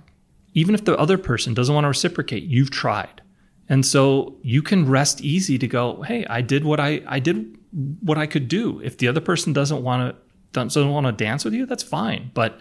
Even 0.53 0.75
if 0.75 0.86
the 0.86 0.98
other 0.98 1.17
person 1.17 1.53
doesn't 1.53 1.74
want 1.74 1.86
to 1.86 1.89
reciprocate, 1.89 2.43
you've 2.43 2.72
tried. 2.72 3.22
And 3.70 3.86
so 3.86 4.36
you 4.41 4.62
can 4.62 4.89
rest 4.89 5.22
easy 5.22 5.58
to 5.58 5.67
go, 5.67 6.01
hey, 6.01 6.25
I 6.25 6.41
did 6.41 6.65
what 6.65 6.79
I, 6.79 7.01
I 7.08 7.20
did 7.20 7.58
what 8.01 8.17
I 8.17 8.25
could 8.25 8.48
do. 8.48 8.81
If 8.81 8.98
the 8.98 9.08
other 9.08 9.22
person 9.22 9.53
doesn't 9.53 9.81
want 9.81 10.13
to 10.13 10.22
doesn't 10.51 10.89
want 10.89 11.05
to 11.05 11.13
dance 11.13 11.46
with 11.46 11.53
you, 11.53 11.65
that's 11.65 11.84
fine. 11.84 12.31
But 12.34 12.60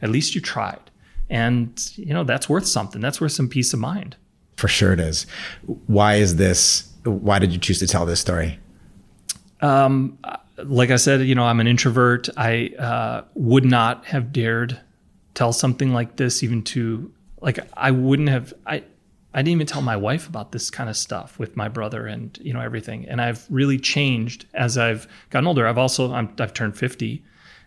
at 0.00 0.10
least 0.10 0.34
you 0.34 0.40
tried. 0.40 0.78
And, 1.28 1.90
you 1.96 2.14
know, 2.14 2.24
that's 2.24 2.48
worth 2.48 2.66
something. 2.66 3.00
That's 3.00 3.20
worth 3.20 3.32
some 3.32 3.48
peace 3.48 3.72
of 3.72 3.80
mind. 3.80 4.16
For 4.56 4.68
sure 4.68 4.92
it 4.92 5.00
is. 5.00 5.26
Why 5.86 6.16
is 6.16 6.36
this? 6.36 6.92
Why 7.04 7.40
did 7.40 7.52
you 7.52 7.58
choose 7.58 7.80
to 7.80 7.86
tell 7.86 8.06
this 8.06 8.20
story? 8.20 8.60
Um, 9.60 10.18
like 10.58 10.90
I 10.90 10.96
said, 10.96 11.22
you 11.22 11.34
know, 11.34 11.44
I'm 11.44 11.58
an 11.58 11.66
introvert. 11.66 12.28
I 12.36 12.72
uh, 12.78 13.24
would 13.34 13.64
not 13.64 14.04
have 14.06 14.32
dared 14.32 14.78
tell 15.34 15.52
something 15.52 15.92
like 15.92 16.16
this, 16.16 16.42
even 16.42 16.62
to 16.64 17.10
like 17.42 17.58
I 17.74 17.90
wouldn't 17.90 18.28
have. 18.28 18.54
I 18.66 18.84
I 19.34 19.38
didn't 19.38 19.52
even 19.52 19.66
tell 19.66 19.82
my 19.82 19.96
wife 19.96 20.28
about 20.28 20.52
this 20.52 20.70
kind 20.70 20.90
of 20.90 20.96
stuff 20.96 21.38
with 21.38 21.56
my 21.56 21.68
brother 21.68 22.06
and 22.06 22.38
you 22.42 22.52
know 22.52 22.60
everything. 22.60 23.06
And 23.08 23.20
I've 23.20 23.46
really 23.50 23.78
changed 23.78 24.46
as 24.54 24.78
I've 24.78 25.06
gotten 25.30 25.46
older. 25.46 25.66
I've 25.66 25.78
also 25.78 26.12
i 26.12 26.28
have 26.38 26.54
turned 26.54 26.76
50, 26.76 27.22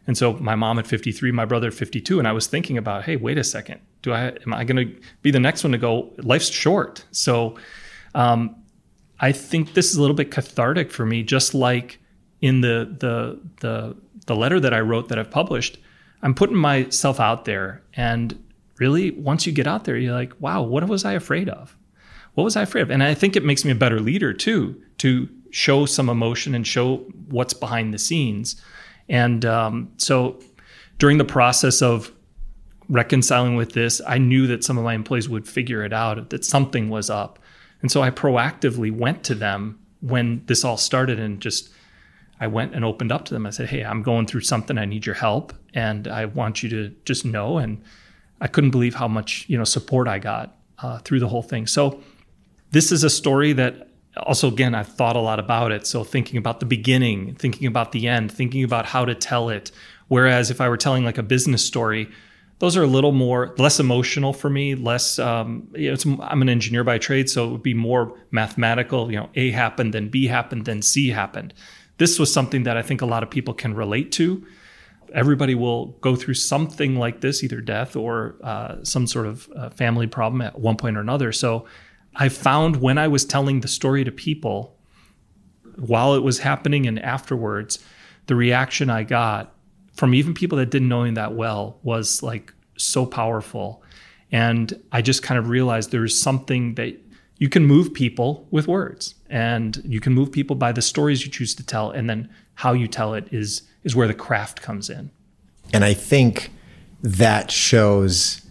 and 0.07 0.17
so 0.17 0.33
my 0.33 0.55
mom 0.55 0.79
at 0.79 0.87
53, 0.87 1.31
my 1.31 1.45
brother 1.45 1.67
at 1.67 1.73
52, 1.73 2.19
and 2.19 2.27
I 2.27 2.31
was 2.31 2.47
thinking 2.47 2.77
about, 2.77 3.03
hey, 3.03 3.15
wait 3.15 3.37
a 3.37 3.43
second, 3.43 3.81
do 4.01 4.13
I 4.13 4.29
am 4.45 4.53
I 4.53 4.63
going 4.63 4.87
to 4.87 5.01
be 5.21 5.31
the 5.31 5.39
next 5.39 5.63
one 5.63 5.71
to 5.71 5.77
go? 5.77 6.13
Life's 6.17 6.49
short, 6.49 7.03
so 7.11 7.57
um, 8.13 8.55
I 9.19 9.31
think 9.31 9.73
this 9.73 9.91
is 9.91 9.97
a 9.97 10.01
little 10.01 10.15
bit 10.15 10.31
cathartic 10.31 10.91
for 10.91 11.05
me, 11.05 11.23
just 11.23 11.53
like 11.53 11.99
in 12.41 12.61
the 12.61 12.95
the 12.99 13.39
the 13.59 13.95
the 14.27 14.35
letter 14.35 14.59
that 14.59 14.73
I 14.73 14.79
wrote 14.79 15.09
that 15.09 15.19
I've 15.19 15.31
published. 15.31 15.77
I'm 16.21 16.33
putting 16.33 16.55
myself 16.55 17.19
out 17.19 17.45
there, 17.45 17.83
and 17.95 18.37
really, 18.79 19.11
once 19.11 19.45
you 19.45 19.53
get 19.53 19.67
out 19.67 19.85
there, 19.85 19.97
you're 19.97 20.13
like, 20.13 20.33
wow, 20.39 20.61
what 20.61 20.87
was 20.87 21.05
I 21.05 21.13
afraid 21.13 21.49
of? 21.49 21.75
What 22.33 22.43
was 22.43 22.55
I 22.55 22.63
afraid 22.63 22.81
of? 22.81 22.91
And 22.91 23.01
I 23.03 23.13
think 23.13 23.35
it 23.35 23.45
makes 23.45 23.63
me 23.63 23.71
a 23.71 23.75
better 23.75 23.99
leader 23.99 24.33
too, 24.33 24.81
to 24.99 25.29
show 25.51 25.85
some 25.85 26.09
emotion 26.09 26.53
and 26.53 26.67
show 26.67 26.97
what's 27.29 27.53
behind 27.53 27.93
the 27.93 27.97
scenes. 27.97 28.61
And 29.07 29.45
um, 29.45 29.91
so 29.97 30.39
during 30.97 31.17
the 31.17 31.25
process 31.25 31.81
of 31.81 32.11
reconciling 32.89 33.55
with 33.55 33.73
this, 33.73 34.01
I 34.05 34.17
knew 34.17 34.47
that 34.47 34.63
some 34.63 34.77
of 34.77 34.83
my 34.83 34.93
employees 34.93 35.29
would 35.29 35.47
figure 35.47 35.83
it 35.83 35.93
out, 35.93 36.29
that 36.29 36.43
something 36.43 36.89
was 36.89 37.09
up. 37.09 37.39
And 37.81 37.91
so 37.91 38.01
I 38.01 38.09
proactively 38.09 38.91
went 38.91 39.23
to 39.25 39.35
them 39.35 39.79
when 40.01 40.43
this 40.45 40.63
all 40.63 40.77
started 40.77 41.19
and 41.19 41.39
just 41.41 41.69
I 42.39 42.47
went 42.47 42.75
and 42.75 42.83
opened 42.83 43.11
up 43.11 43.25
to 43.25 43.33
them. 43.33 43.45
I 43.45 43.49
said, 43.49 43.69
Hey, 43.69 43.83
I'm 43.83 44.03
going 44.03 44.27
through 44.27 44.41
something. 44.41 44.77
I 44.77 44.85
need 44.85 45.05
your 45.05 45.15
help. 45.15 45.53
And 45.73 46.07
I 46.07 46.25
want 46.25 46.63
you 46.63 46.69
to 46.69 46.89
just 47.05 47.25
know. 47.25 47.57
And 47.57 47.81
I 48.41 48.47
couldn't 48.47 48.71
believe 48.71 48.95
how 48.95 49.07
much, 49.07 49.45
you 49.47 49.57
know, 49.57 49.63
support 49.63 50.07
I 50.07 50.19
got 50.19 50.57
uh, 50.79 50.99
through 50.99 51.19
the 51.19 51.27
whole 51.27 51.41
thing. 51.41 51.67
So 51.67 52.01
this 52.71 52.91
is 52.91 53.03
a 53.03 53.09
story 53.09 53.53
that 53.53 53.89
also 54.17 54.49
again 54.49 54.73
i've 54.73 54.87
thought 54.87 55.15
a 55.15 55.19
lot 55.19 55.39
about 55.39 55.71
it. 55.71 55.85
So 55.87 56.03
thinking 56.03 56.37
about 56.37 56.59
the 56.59 56.65
beginning 56.65 57.35
thinking 57.35 57.67
about 57.67 57.91
the 57.91 58.07
end 58.07 58.31
thinking 58.31 58.63
about 58.63 58.85
how 58.85 59.05
to 59.05 59.15
tell 59.15 59.49
it. 59.49 59.71
Whereas 60.07 60.51
if 60.51 60.61
i 60.61 60.69
were 60.69 60.77
telling 60.77 61.03
like 61.03 61.17
a 61.17 61.23
business 61.23 61.65
story 61.65 62.09
those 62.59 62.77
are 62.77 62.83
a 62.83 62.87
little 62.87 63.11
more 63.11 63.53
less 63.57 63.79
emotional 63.79 64.31
for 64.31 64.49
me 64.49 64.75
less 64.75 65.19
um, 65.19 65.67
you 65.73 65.91
know, 65.91 66.23
i'm 66.23 66.41
an 66.41 66.49
engineer 66.49 66.83
by 66.83 66.97
trade 66.97 67.29
so 67.29 67.47
it 67.47 67.51
would 67.51 67.63
be 67.63 67.73
more 67.73 68.17
mathematical 68.31 69.11
you 69.11 69.17
know 69.17 69.29
a 69.35 69.51
happened 69.51 69.93
then 69.93 70.09
b 70.09 70.27
happened 70.27 70.65
then 70.65 70.81
c 70.81 71.09
happened. 71.09 71.53
This 71.97 72.19
was 72.19 72.31
something 72.31 72.63
that 72.63 72.77
i 72.77 72.81
think 72.81 73.01
a 73.01 73.05
lot 73.05 73.23
of 73.23 73.29
people 73.29 73.53
can 73.53 73.73
relate 73.73 74.11
to 74.13 74.45
everybody 75.15 75.55
will 75.55 75.87
go 76.01 76.15
through 76.15 76.35
something 76.35 76.97
like 76.97 77.21
this 77.21 77.43
either 77.43 77.61
death 77.61 77.95
or 77.95 78.35
uh, 78.43 78.75
some 78.83 79.07
sort 79.07 79.25
of 79.25 79.49
uh, 79.55 79.69
family 79.71 80.05
problem 80.05 80.41
at 80.41 80.59
one 80.59 80.77
point 80.77 80.95
or 80.95 80.99
another 80.99 81.31
so 81.31 81.65
I 82.15 82.29
found 82.29 82.77
when 82.77 82.97
I 82.97 83.07
was 83.07 83.25
telling 83.25 83.59
the 83.59 83.67
story 83.67 84.03
to 84.05 84.11
people, 84.11 84.77
while 85.75 86.15
it 86.15 86.23
was 86.23 86.39
happening 86.39 86.87
and 86.87 86.97
afterwards, 86.99 87.79
the 88.27 88.35
reaction 88.35 88.89
I 88.89 89.03
got 89.03 89.53
from 89.93 90.13
even 90.13 90.33
people 90.33 90.57
that 90.57 90.69
didn't 90.69 90.87
know 90.87 91.03
him 91.03 91.15
that 91.15 91.33
well 91.33 91.79
was 91.83 92.23
like 92.23 92.53
so 92.77 93.05
powerful. 93.05 93.83
And 94.31 94.81
I 94.91 95.01
just 95.01 95.23
kind 95.23 95.37
of 95.37 95.49
realized 95.49 95.91
there's 95.91 96.19
something 96.19 96.75
that 96.75 96.97
you 97.37 97.49
can 97.49 97.65
move 97.65 97.93
people 97.93 98.47
with 98.49 98.67
words 98.67 99.15
and 99.29 99.81
you 99.83 99.99
can 99.99 100.13
move 100.13 100.31
people 100.31 100.55
by 100.55 100.71
the 100.71 100.81
stories 100.81 101.25
you 101.25 101.31
choose 101.31 101.53
to 101.55 101.65
tell. 101.65 101.91
And 101.91 102.09
then 102.09 102.29
how 102.55 102.71
you 102.71 102.87
tell 102.87 103.13
it 103.13 103.27
is, 103.31 103.63
is 103.85 103.95
where 103.95 104.07
the 104.07 104.13
craft 104.13 104.61
comes 104.61 104.89
in. 104.89 105.11
And 105.71 105.85
I 105.85 105.93
think 105.93 106.51
that 107.01 107.51
shows 107.51 108.41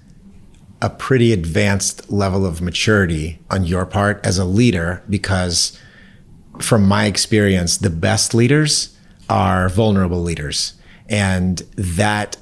a 0.81 0.89
pretty 0.89 1.33
advanced 1.33 2.11
level 2.11 2.47
of 2.47 2.61
maturity 2.61 3.41
on 3.51 3.65
your 3.65 3.85
part 3.85 4.25
as 4.25 4.39
a 4.39 4.45
leader 4.45 5.03
because 5.11 5.79
from 6.61 6.87
my 6.87 7.07
experience 7.07 7.79
the 7.79 7.91
best 7.91 8.35
leaders 8.35 8.97
are 9.29 9.69
vulnerable 9.69 10.23
leaders 10.23 10.75
and 11.09 11.59
that 11.77 12.37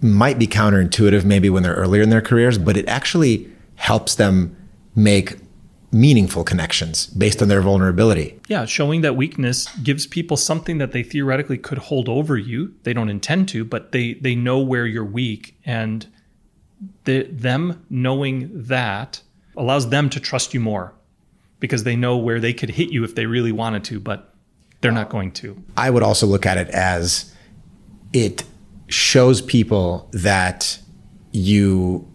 might 0.00 0.38
be 0.38 0.46
counterintuitive 0.46 1.24
maybe 1.24 1.50
when 1.50 1.62
they're 1.62 1.74
earlier 1.74 2.02
in 2.02 2.10
their 2.10 2.22
careers 2.22 2.58
but 2.58 2.76
it 2.76 2.88
actually 2.88 3.48
helps 3.74 4.14
them 4.14 4.56
make 4.94 5.36
meaningful 5.92 6.44
connections 6.44 7.06
based 7.06 7.40
on 7.40 7.48
their 7.48 7.62
vulnerability. 7.62 8.38
Yeah, 8.48 8.64
showing 8.64 9.00
that 9.02 9.16
weakness 9.16 9.68
gives 9.76 10.06
people 10.06 10.36
something 10.36 10.78
that 10.78 10.92
they 10.92 11.02
theoretically 11.02 11.58
could 11.58 11.78
hold 11.78 12.08
over 12.08 12.36
you. 12.36 12.74
They 12.82 12.92
don't 12.92 13.08
intend 13.08 13.48
to, 13.50 13.64
but 13.64 13.92
they 13.92 14.14
they 14.14 14.34
know 14.34 14.58
where 14.58 14.86
you're 14.86 15.04
weak 15.04 15.58
and 15.64 16.06
the, 17.04 17.22
them 17.24 17.84
knowing 17.88 18.50
that 18.52 19.22
allows 19.56 19.88
them 19.88 20.10
to 20.10 20.20
trust 20.20 20.52
you 20.52 20.60
more 20.60 20.94
because 21.60 21.84
they 21.84 21.96
know 21.96 22.16
where 22.16 22.38
they 22.38 22.52
could 22.52 22.70
hit 22.70 22.90
you 22.90 23.02
if 23.04 23.14
they 23.14 23.26
really 23.26 23.52
wanted 23.52 23.82
to, 23.84 23.98
but 23.98 24.34
they're 24.80 24.92
not 24.92 25.08
going 25.08 25.32
to. 25.32 25.62
I 25.76 25.88
would 25.88 26.02
also 26.02 26.26
look 26.26 26.44
at 26.44 26.58
it 26.58 26.68
as 26.68 27.32
it 28.12 28.44
shows 28.88 29.40
people 29.40 30.08
that 30.12 30.78
you 31.32 32.06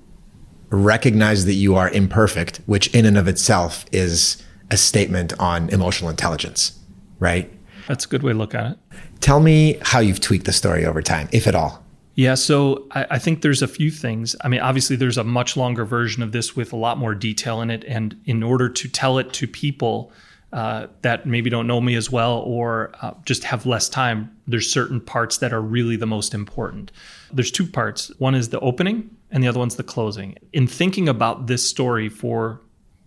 recognize 0.71 1.45
that 1.45 1.53
you 1.53 1.75
are 1.75 1.89
imperfect, 1.89 2.61
which 2.65 2.87
in 2.95 3.05
and 3.05 3.17
of 3.17 3.27
itself 3.27 3.85
is 3.91 4.41
a 4.71 4.77
statement 4.77 5.37
on 5.39 5.69
emotional 5.69 6.09
intelligence, 6.09 6.79
right? 7.19 7.51
That's 7.87 8.05
a 8.05 8.07
good 8.07 8.23
way 8.23 8.31
to 8.31 8.37
look 8.37 8.55
at 8.55 8.71
it. 8.71 8.77
Tell 9.19 9.39
me 9.39 9.77
how 9.81 9.99
you've 9.99 10.21
tweaked 10.21 10.45
the 10.45 10.53
story 10.53 10.85
over 10.85 11.01
time, 11.01 11.27
if 11.31 11.45
at 11.45 11.55
all. 11.55 11.83
Yeah, 12.15 12.35
so 12.35 12.87
I, 12.91 13.07
I, 13.11 13.19
think 13.19 13.41
there's 13.41 13.61
a 13.61 13.67
few 13.67 13.89
things. 13.89 14.35
I 14.41 14.47
mean, 14.47 14.59
obviously, 14.59 14.95
there's 14.95 15.17
a 15.17 15.23
much 15.23 15.55
longer 15.55 15.85
version 15.85 16.21
of 16.21 16.31
this 16.31 16.55
with 16.55 16.73
a 16.73 16.75
lot 16.75 16.97
more 16.97 17.15
detail 17.15 17.61
in 17.61 17.69
it. 17.69 17.83
And 17.85 18.19
in 18.25 18.43
order 18.43 18.69
to 18.69 18.87
tell 18.89 19.17
it 19.17 19.31
to 19.33 19.47
people 19.47 20.11
uh, 20.51 20.87
that 21.03 21.25
maybe 21.25 21.49
don't 21.49 21.67
know 21.67 21.79
me 21.79 21.95
as 21.95 22.11
well 22.11 22.39
or 22.39 22.91
uh, 23.01 23.13
just 23.25 23.45
have 23.45 23.65
less 23.65 23.87
time, 23.87 24.35
there's 24.45 24.71
certain 24.71 24.99
parts 24.99 25.37
that 25.37 25.53
are 25.53 25.61
really 25.61 25.95
the 25.95 26.05
most 26.05 26.33
important. 26.33 26.91
There's 27.31 27.51
two 27.51 27.65
parts 27.65 28.11
one 28.19 28.35
is 28.35 28.49
the 28.49 28.59
opening, 28.59 29.09
and 29.31 29.43
the 29.43 29.47
other 29.47 29.59
one's 29.59 29.77
the 29.77 29.83
closing. 29.83 30.37
In 30.53 30.67
thinking 30.67 31.07
about 31.07 31.47
this 31.47 31.67
story 31.67 32.09
for 32.09 32.61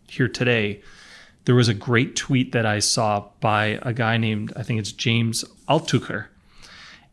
here 0.08 0.28
today, 0.28 0.82
there 1.44 1.54
was 1.54 1.68
a 1.68 1.74
great 1.74 2.16
tweet 2.16 2.52
that 2.52 2.64
I 2.64 2.78
saw 2.78 3.28
by 3.40 3.78
a 3.82 3.92
guy 3.92 4.16
named, 4.16 4.52
I 4.56 4.62
think 4.62 4.80
it's 4.80 4.92
James 4.92 5.44
Altucher. 5.68 6.26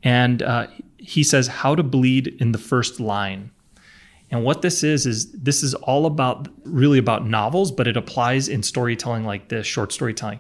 And 0.03 0.41
uh, 0.41 0.68
he 0.98 1.24
says, 1.24 1.48
How 1.48 1.75
to 1.75 1.84
bleed 1.84 2.27
in 2.39 2.53
the 2.53 2.58
first 2.58 3.00
line. 3.00 3.51
And 4.30 4.46
what 4.46 4.62
this 4.62 4.84
is, 4.84 5.06
is 5.06 5.32
this 5.34 5.62
is 5.62 5.74
all 5.75 6.06
about 6.06 6.48
really 6.63 6.98
about 6.98 7.27
novels, 7.27 7.70
but 7.72 7.88
it 7.88 7.98
applies 7.98 8.48
in 8.48 8.63
storytelling 8.63 9.25
like 9.25 9.50
this, 9.50 9.68
short 9.68 9.91
storytelling. 9.91 10.39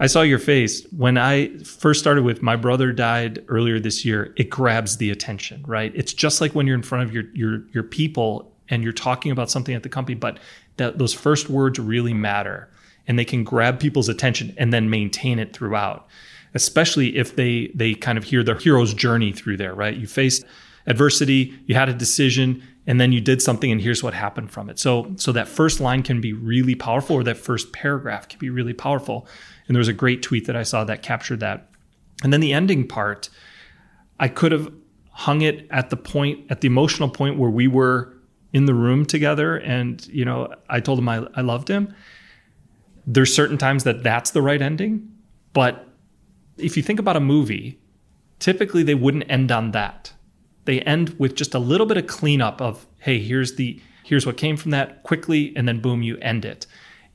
I 0.00 0.06
saw 0.06 0.22
your 0.22 0.38
face 0.38 0.86
when 0.96 1.18
I 1.18 1.58
first 1.58 2.00
started 2.00 2.24
with 2.24 2.40
my 2.40 2.56
brother 2.56 2.90
died 2.90 3.44
earlier 3.48 3.78
this 3.78 4.02
year. 4.02 4.32
It 4.36 4.48
grabs 4.48 4.96
the 4.96 5.10
attention, 5.10 5.62
right? 5.66 5.92
It's 5.94 6.14
just 6.14 6.40
like 6.40 6.54
when 6.54 6.66
you're 6.66 6.74
in 6.74 6.82
front 6.82 7.04
of 7.04 7.14
your 7.14 7.24
your 7.34 7.62
your 7.72 7.82
people 7.82 8.50
and 8.70 8.82
you're 8.82 8.94
talking 8.94 9.30
about 9.30 9.50
something 9.50 9.74
at 9.74 9.82
the 9.82 9.90
company, 9.90 10.14
but 10.14 10.38
that 10.78 10.96
those 10.96 11.12
first 11.12 11.50
words 11.50 11.78
really 11.78 12.14
matter 12.14 12.70
and 13.06 13.18
they 13.18 13.26
can 13.26 13.44
grab 13.44 13.78
people's 13.78 14.08
attention 14.08 14.54
and 14.56 14.72
then 14.72 14.88
maintain 14.88 15.38
it 15.38 15.52
throughout. 15.52 16.08
Especially 16.54 17.16
if 17.18 17.36
they 17.36 17.70
they 17.74 17.92
kind 17.94 18.16
of 18.16 18.24
hear 18.24 18.42
the 18.42 18.54
hero's 18.54 18.94
journey 18.94 19.32
through 19.32 19.58
there, 19.58 19.74
right? 19.74 19.94
You 19.94 20.06
faced 20.06 20.44
adversity, 20.86 21.54
you 21.66 21.74
had 21.74 21.90
a 21.90 21.94
decision, 21.94 22.62
and 22.86 23.00
then 23.00 23.12
you 23.12 23.20
did 23.20 23.42
something 23.42 23.70
and 23.70 23.80
here's 23.80 24.02
what 24.02 24.14
happened 24.14 24.50
from 24.50 24.70
it. 24.70 24.78
So 24.78 25.12
so 25.16 25.30
that 25.32 25.46
first 25.46 25.78
line 25.78 26.02
can 26.02 26.20
be 26.22 26.32
really 26.32 26.74
powerful 26.74 27.16
or 27.16 27.24
that 27.24 27.36
first 27.36 27.72
paragraph 27.72 28.28
can 28.28 28.38
be 28.38 28.50
really 28.50 28.72
powerful. 28.72 29.28
And 29.70 29.76
there 29.76 29.78
was 29.78 29.86
a 29.86 29.92
great 29.92 30.20
tweet 30.20 30.48
that 30.48 30.56
I 30.56 30.64
saw 30.64 30.82
that 30.82 31.04
captured 31.04 31.38
that. 31.38 31.70
And 32.24 32.32
then 32.32 32.40
the 32.40 32.52
ending 32.52 32.88
part, 32.88 33.30
I 34.18 34.26
could 34.26 34.50
have 34.50 34.72
hung 35.12 35.42
it 35.42 35.68
at 35.70 35.90
the 35.90 35.96
point 35.96 36.50
at 36.50 36.60
the 36.60 36.66
emotional 36.66 37.08
point 37.08 37.38
where 37.38 37.50
we 37.50 37.68
were 37.68 38.12
in 38.52 38.66
the 38.66 38.74
room 38.74 39.06
together 39.06 39.58
and 39.58 40.04
you 40.08 40.24
know 40.24 40.52
I 40.68 40.80
told 40.80 40.98
him 40.98 41.08
I, 41.08 41.24
I 41.36 41.42
loved 41.42 41.68
him. 41.68 41.94
There's 43.06 43.32
certain 43.32 43.58
times 43.58 43.84
that 43.84 44.02
that's 44.02 44.32
the 44.32 44.42
right 44.42 44.60
ending, 44.60 45.08
but 45.52 45.86
if 46.58 46.76
you 46.76 46.82
think 46.82 46.98
about 46.98 47.16
a 47.16 47.20
movie, 47.20 47.78
typically 48.40 48.82
they 48.82 48.96
wouldn't 48.96 49.30
end 49.30 49.52
on 49.52 49.70
that 49.70 50.12
they 50.64 50.80
end 50.82 51.18
with 51.18 51.34
just 51.34 51.54
a 51.54 51.58
little 51.58 51.86
bit 51.86 51.96
of 51.96 52.06
cleanup 52.06 52.60
of 52.60 52.86
hey 52.98 53.18
here's 53.18 53.54
the 53.54 53.80
here's 54.04 54.26
what 54.26 54.36
came 54.36 54.56
from 54.56 54.70
that 54.70 55.02
quickly 55.02 55.52
and 55.56 55.66
then 55.66 55.80
boom 55.80 56.02
you 56.02 56.16
end 56.18 56.44
it 56.44 56.66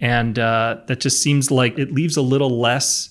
and 0.01 0.37
uh, 0.37 0.77
that 0.87 0.99
just 0.99 1.21
seems 1.21 1.51
like 1.51 1.79
it 1.79 1.91
leaves 1.91 2.17
a 2.17 2.21
little 2.21 2.59
less 2.59 3.09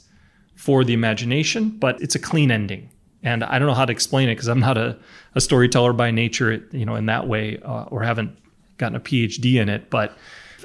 for 0.55 0.85
the 0.85 0.93
imagination 0.93 1.71
but 1.71 2.01
it's 2.01 2.15
a 2.15 2.19
clean 2.19 2.51
ending. 2.51 2.91
And 3.23 3.43
i 3.43 3.59
don't 3.59 3.69
know 3.69 3.75
how 3.75 3.87
to 3.87 3.93
explain 3.93 4.29
it 4.29 4.35
because 4.35 4.49
i'm 4.49 4.61
not 4.61 4.77
a, 4.77 4.99
a, 5.35 5.41
storyteller 5.41 5.93
by 5.93 6.11
nature 6.11 6.67
you 6.73 6.85
know 6.85 6.95
in 6.95 7.07
that 7.07 7.27
way 7.27 7.59
uh, 7.65 7.85
or 7.85 8.03
haven't 8.03 8.37
gotten 8.77 8.97
a 8.97 9.01
phd 9.01 9.55
in 9.55 9.69
it 9.69 9.89
but 9.89 10.17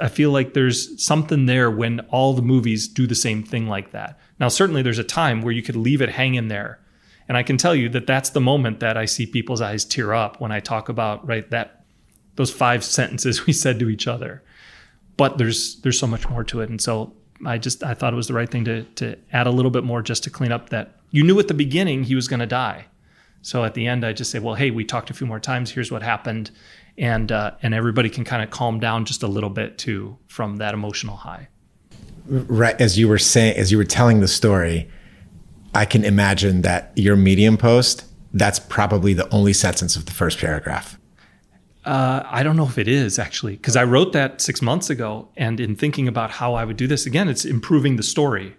i 0.02 0.10
feel 0.10 0.32
like 0.32 0.54
there's 0.54 1.02
something 1.02 1.46
there 1.46 1.72
when 1.72 2.02
all 2.10 2.34
the 2.34 2.42
movies 2.42 2.88
do 2.88 3.08
the 3.08 3.16
same 3.16 3.44
thing 3.44 3.68
like 3.68 3.92
that. 3.92 4.20
Now 4.40 4.48
certainly 4.48 4.82
there's 4.82 5.00
a 5.00 5.04
time 5.04 5.42
where 5.42 5.54
you 5.54 5.62
could 5.62 5.76
leave 5.76 6.02
it 6.02 6.10
hanging 6.10 6.48
there. 6.48 6.80
And 7.28 7.38
I 7.38 7.44
can 7.44 7.58
tell 7.58 7.76
you 7.76 7.90
that 7.90 8.08
that's 8.08 8.32
the 8.32 8.42
moment 8.42 8.80
that 8.80 8.98
I 8.98 9.06
see 9.06 9.26
people's 9.28 9.62
eyes 9.62 9.86
tear 9.86 10.14
up 10.14 10.42
when 10.42 10.52
I 10.52 10.60
talk 10.60 10.90
about 10.90 11.26
right 11.28 11.50
that 11.52 11.86
those 12.36 12.52
five 12.52 12.84
sentences 12.84 13.46
we 13.46 13.54
said 13.54 13.80
to 13.80 13.90
each 13.90 14.08
other. 14.08 14.44
But 15.20 15.38
there's 15.38 15.76
there's 15.82 16.00
so 16.00 16.08
much 16.08 16.30
more 16.30 16.46
to 16.46 16.62
it, 16.62 16.70
and 16.70 16.80
so 16.82 17.14
I 17.46 17.58
just 17.58 17.84
I 17.84 17.94
thought 17.94 18.14
it 18.14 18.16
was 18.16 18.30
the 18.30 18.34
right 18.34 18.50
thing 18.50 18.64
to 18.64 18.84
to 18.84 19.18
add 19.34 19.48
a 19.48 19.52
little 19.52 19.70
bit 19.70 19.84
more 19.84 20.02
just 20.02 20.24
to 20.24 20.30
clean 20.30 20.54
up 20.54 20.70
that 20.70 20.96
you 21.12 21.24
knew 21.24 21.38
at 21.40 21.50
the 21.50 21.54
beginning 21.54 22.06
he 22.06 22.16
was 22.16 22.30
going 22.30 22.40
to 22.40 22.46
die. 22.46 22.86
So 23.42 23.64
at 23.64 23.74
the 23.74 23.88
end, 23.88 24.06
I 24.06 24.14
just 24.14 24.32
say, 24.32 24.40
well, 24.40 24.56
hey, 24.56 24.72
we 24.72 24.84
talked 24.84 25.10
a 25.10 25.14
few 25.14 25.26
more 25.26 25.40
times. 25.40 25.72
Here's 25.72 25.92
what 25.92 26.04
happened, 26.04 26.52
and 26.98 27.32
uh, 27.32 27.52
and 27.62 27.74
everybody 27.74 28.10
can 28.10 28.24
kind 28.24 28.44
of 28.44 28.50
calm 28.50 28.80
down 28.80 29.06
just 29.06 29.24
a 29.24 29.28
little 29.28 29.50
bit 29.50 29.78
too 29.78 30.18
from 30.28 30.58
that 30.58 30.74
emotional 30.74 31.16
high. 31.16 31.48
Right 32.28 32.80
as 32.80 32.98
you 32.98 33.08
were 33.08 33.18
saying, 33.18 33.58
as 33.58 33.72
you 33.72 33.78
were 33.78 33.86
telling 33.86 34.20
the 34.20 34.28
story, 34.28 34.90
I 35.74 35.86
can 35.86 36.04
imagine 36.06 36.62
that 36.62 36.92
your 36.96 37.16
Medium 37.16 37.58
post, 37.58 38.06
that's 38.34 38.60
probably 38.60 39.14
the 39.14 39.28
only 39.34 39.54
sentence 39.54 39.96
of 39.96 40.06
the 40.06 40.12
first 40.12 40.38
paragraph. 40.38 40.99
Uh, 41.86 42.24
I 42.26 42.44
don't 42.44 42.58
know 42.58 42.66
if 42.66 42.78
it 42.78 42.88
is 42.88 43.18
actually, 43.18 43.56
because 43.56 43.76
I 43.76 43.84
wrote 43.84 44.14
that 44.14 44.42
six 44.42 44.62
months 44.62 44.90
ago. 44.90 45.30
And 45.38 45.60
in 45.60 45.76
thinking 45.76 46.08
about 46.08 46.32
how 46.32 46.54
I 46.54 46.66
would 46.66 46.78
do 46.78 46.88
this, 46.88 47.06
again, 47.06 47.30
it's 47.30 47.46
improving 47.46 47.96
the 47.96 48.04
story, 48.04 48.56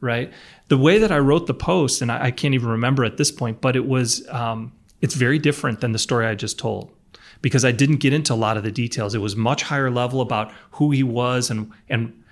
right? 0.00 0.32
The 0.68 0.78
way 0.78 0.98
that 0.98 1.12
I 1.12 1.18
wrote 1.18 1.46
the 1.46 1.54
post, 1.54 2.02
and 2.02 2.10
I, 2.10 2.26
I 2.26 2.30
can't 2.30 2.54
even 2.54 2.68
remember 2.68 3.04
at 3.04 3.16
this 3.16 3.30
point, 3.30 3.60
but 3.60 3.76
it 3.76 3.86
was, 3.86 4.26
um, 4.28 4.72
it's 5.00 5.14
very 5.14 5.38
different 5.38 5.80
than 5.80 5.92
the 5.92 5.98
story 5.98 6.26
I 6.26 6.34
just 6.34 6.58
told 6.58 6.90
because 7.42 7.64
I 7.64 7.72
didn't 7.72 7.96
get 7.96 8.12
into 8.12 8.32
a 8.32 8.36
lot 8.36 8.56
of 8.56 8.62
the 8.62 8.72
details. 8.72 9.14
It 9.14 9.18
was 9.18 9.36
much 9.36 9.62
higher 9.64 9.90
level 9.90 10.20
about 10.20 10.50
who 10.72 10.90
he 10.90 11.02
was 11.02 11.50
and, 11.50 11.70
and 11.88 12.24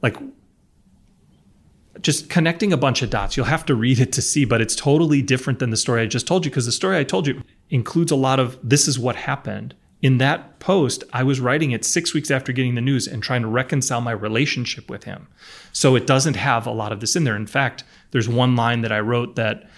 like 0.00 0.16
just 2.00 2.30
connecting 2.30 2.72
a 2.72 2.76
bunch 2.76 3.02
of 3.02 3.10
dots. 3.10 3.36
You'll 3.36 3.46
have 3.46 3.66
to 3.66 3.74
read 3.74 3.98
it 3.98 4.12
to 4.12 4.22
see, 4.22 4.44
but 4.44 4.60
it's 4.60 4.76
totally 4.76 5.22
different 5.22 5.58
than 5.58 5.70
the 5.70 5.76
story 5.76 6.02
I 6.02 6.06
just 6.06 6.26
told 6.26 6.44
you 6.44 6.50
because 6.50 6.66
the 6.66 6.72
story 6.72 6.96
I 6.96 7.04
told 7.04 7.26
you 7.26 7.42
includes 7.68 8.12
a 8.12 8.16
lot 8.16 8.40
of 8.40 8.58
this 8.62 8.88
is 8.88 8.98
what 8.98 9.16
happened. 9.16 9.74
In 10.02 10.18
that 10.18 10.58
post, 10.60 11.04
I 11.12 11.22
was 11.22 11.40
writing 11.40 11.72
it 11.72 11.84
six 11.84 12.14
weeks 12.14 12.30
after 12.30 12.52
getting 12.52 12.74
the 12.74 12.80
news 12.80 13.06
and 13.06 13.22
trying 13.22 13.42
to 13.42 13.48
reconcile 13.48 14.00
my 14.00 14.12
relationship 14.12 14.88
with 14.88 15.04
him. 15.04 15.28
So 15.72 15.94
it 15.94 16.06
doesn't 16.06 16.36
have 16.36 16.66
a 16.66 16.72
lot 16.72 16.92
of 16.92 17.00
this 17.00 17.16
in 17.16 17.24
there. 17.24 17.36
In 17.36 17.46
fact, 17.46 17.84
there's 18.10 18.28
one 18.28 18.56
line 18.56 18.80
that 18.80 18.92
I 18.92 19.00
wrote 19.00 19.36
that 19.36 19.68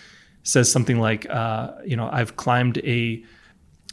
says 0.44 0.70
something 0.70 0.98
like, 0.98 1.28
uh, 1.28 1.72
you 1.84 1.96
know, 1.96 2.08
I've 2.12 2.36
climbed 2.36 2.78
a 2.78 3.24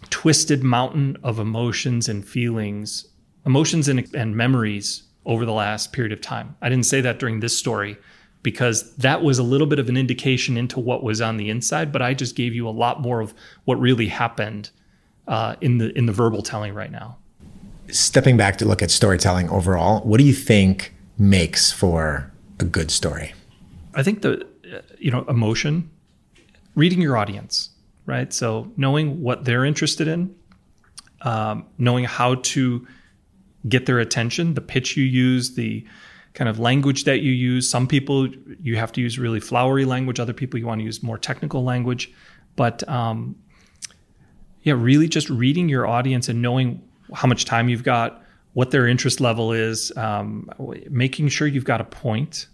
twisted 0.09 0.63
mountain 0.63 1.17
of 1.23 1.39
emotions 1.39 2.07
and 2.07 2.27
feelings, 2.27 3.07
emotions 3.45 3.87
and, 3.87 4.07
and 4.15 4.35
memories 4.35 5.03
over 5.25 5.45
the 5.45 5.53
last 5.53 5.93
period 5.93 6.11
of 6.11 6.21
time. 6.21 6.55
I 6.61 6.69
didn't 6.69 6.85
say 6.85 7.01
that 7.01 7.19
during 7.19 7.39
this 7.39 7.57
story, 7.57 7.97
because 8.41 8.95
that 8.95 9.21
was 9.21 9.37
a 9.37 9.43
little 9.43 9.67
bit 9.67 9.79
of 9.79 9.89
an 9.89 9.97
indication 9.97 10.57
into 10.57 10.79
what 10.79 11.03
was 11.03 11.21
on 11.21 11.37
the 11.37 11.49
inside. 11.49 11.91
But 11.91 12.01
I 12.01 12.13
just 12.13 12.35
gave 12.35 12.55
you 12.55 12.67
a 12.67 12.71
lot 12.71 13.01
more 13.01 13.19
of 13.19 13.33
what 13.65 13.79
really 13.79 14.07
happened 14.07 14.69
uh, 15.29 15.55
in 15.61 15.77
the 15.77 15.97
in 15.97 16.07
the 16.07 16.11
verbal 16.11 16.41
telling 16.41 16.73
right 16.73 16.91
now. 16.91 17.17
Stepping 17.87 18.35
back 18.35 18.57
to 18.57 18.65
look 18.65 18.81
at 18.83 18.91
storytelling 18.91 19.49
overall, 19.49 20.01
what 20.01 20.17
do 20.17 20.25
you 20.25 20.33
think 20.33 20.93
makes 21.17 21.71
for 21.71 22.31
a 22.59 22.65
good 22.65 22.91
story? 22.91 23.33
I 23.95 24.03
think 24.03 24.21
the 24.21 24.45
uh, 24.73 24.81
you 24.97 25.11
know 25.11 25.23
emotion, 25.29 25.89
reading 26.75 27.01
your 27.01 27.15
audience, 27.15 27.69
right? 28.05 28.33
So 28.33 28.71
knowing 28.75 29.21
what 29.21 29.45
they're 29.45 29.65
interested 29.65 30.07
in, 30.07 30.35
um, 31.21 31.65
knowing 31.77 32.05
how 32.05 32.35
to 32.35 32.85
get 33.67 33.85
their 33.85 33.99
attention, 33.99 34.55
the 34.55 34.61
pitch 34.61 34.97
you 34.97 35.03
use, 35.03 35.55
the 35.55 35.85
kind 36.33 36.49
of 36.49 36.59
language 36.59 37.03
that 37.03 37.21
you 37.21 37.31
use. 37.31 37.69
Some 37.69 37.87
people 37.87 38.27
you 38.61 38.77
have 38.77 38.91
to 38.93 39.01
use 39.01 39.19
really 39.19 39.39
flowery 39.39 39.85
language. 39.85 40.19
Other 40.19 40.33
people 40.33 40.59
you 40.59 40.65
want 40.65 40.79
to 40.79 40.85
use 40.85 41.03
more 41.03 41.17
technical 41.17 41.63
language. 41.63 42.11
But 42.55 42.87
um, 42.89 43.35
yeah, 44.63 44.73
really 44.77 45.07
just 45.07 45.29
reading 45.29 45.69
your 45.69 45.87
audience 45.87 46.29
and 46.29 46.41
knowing 46.41 46.81
how 47.13 47.27
much 47.27 47.45
time 47.45 47.69
you've 47.69 47.83
got, 47.83 48.23
what 48.53 48.71
their 48.71 48.87
interest 48.87 49.21
level 49.21 49.51
is, 49.53 49.95
um, 49.97 50.49
making 50.89 51.29
sure 51.29 51.47
you've 51.47 51.65
got 51.65 51.81
a 51.81 51.85
point, 51.85 52.47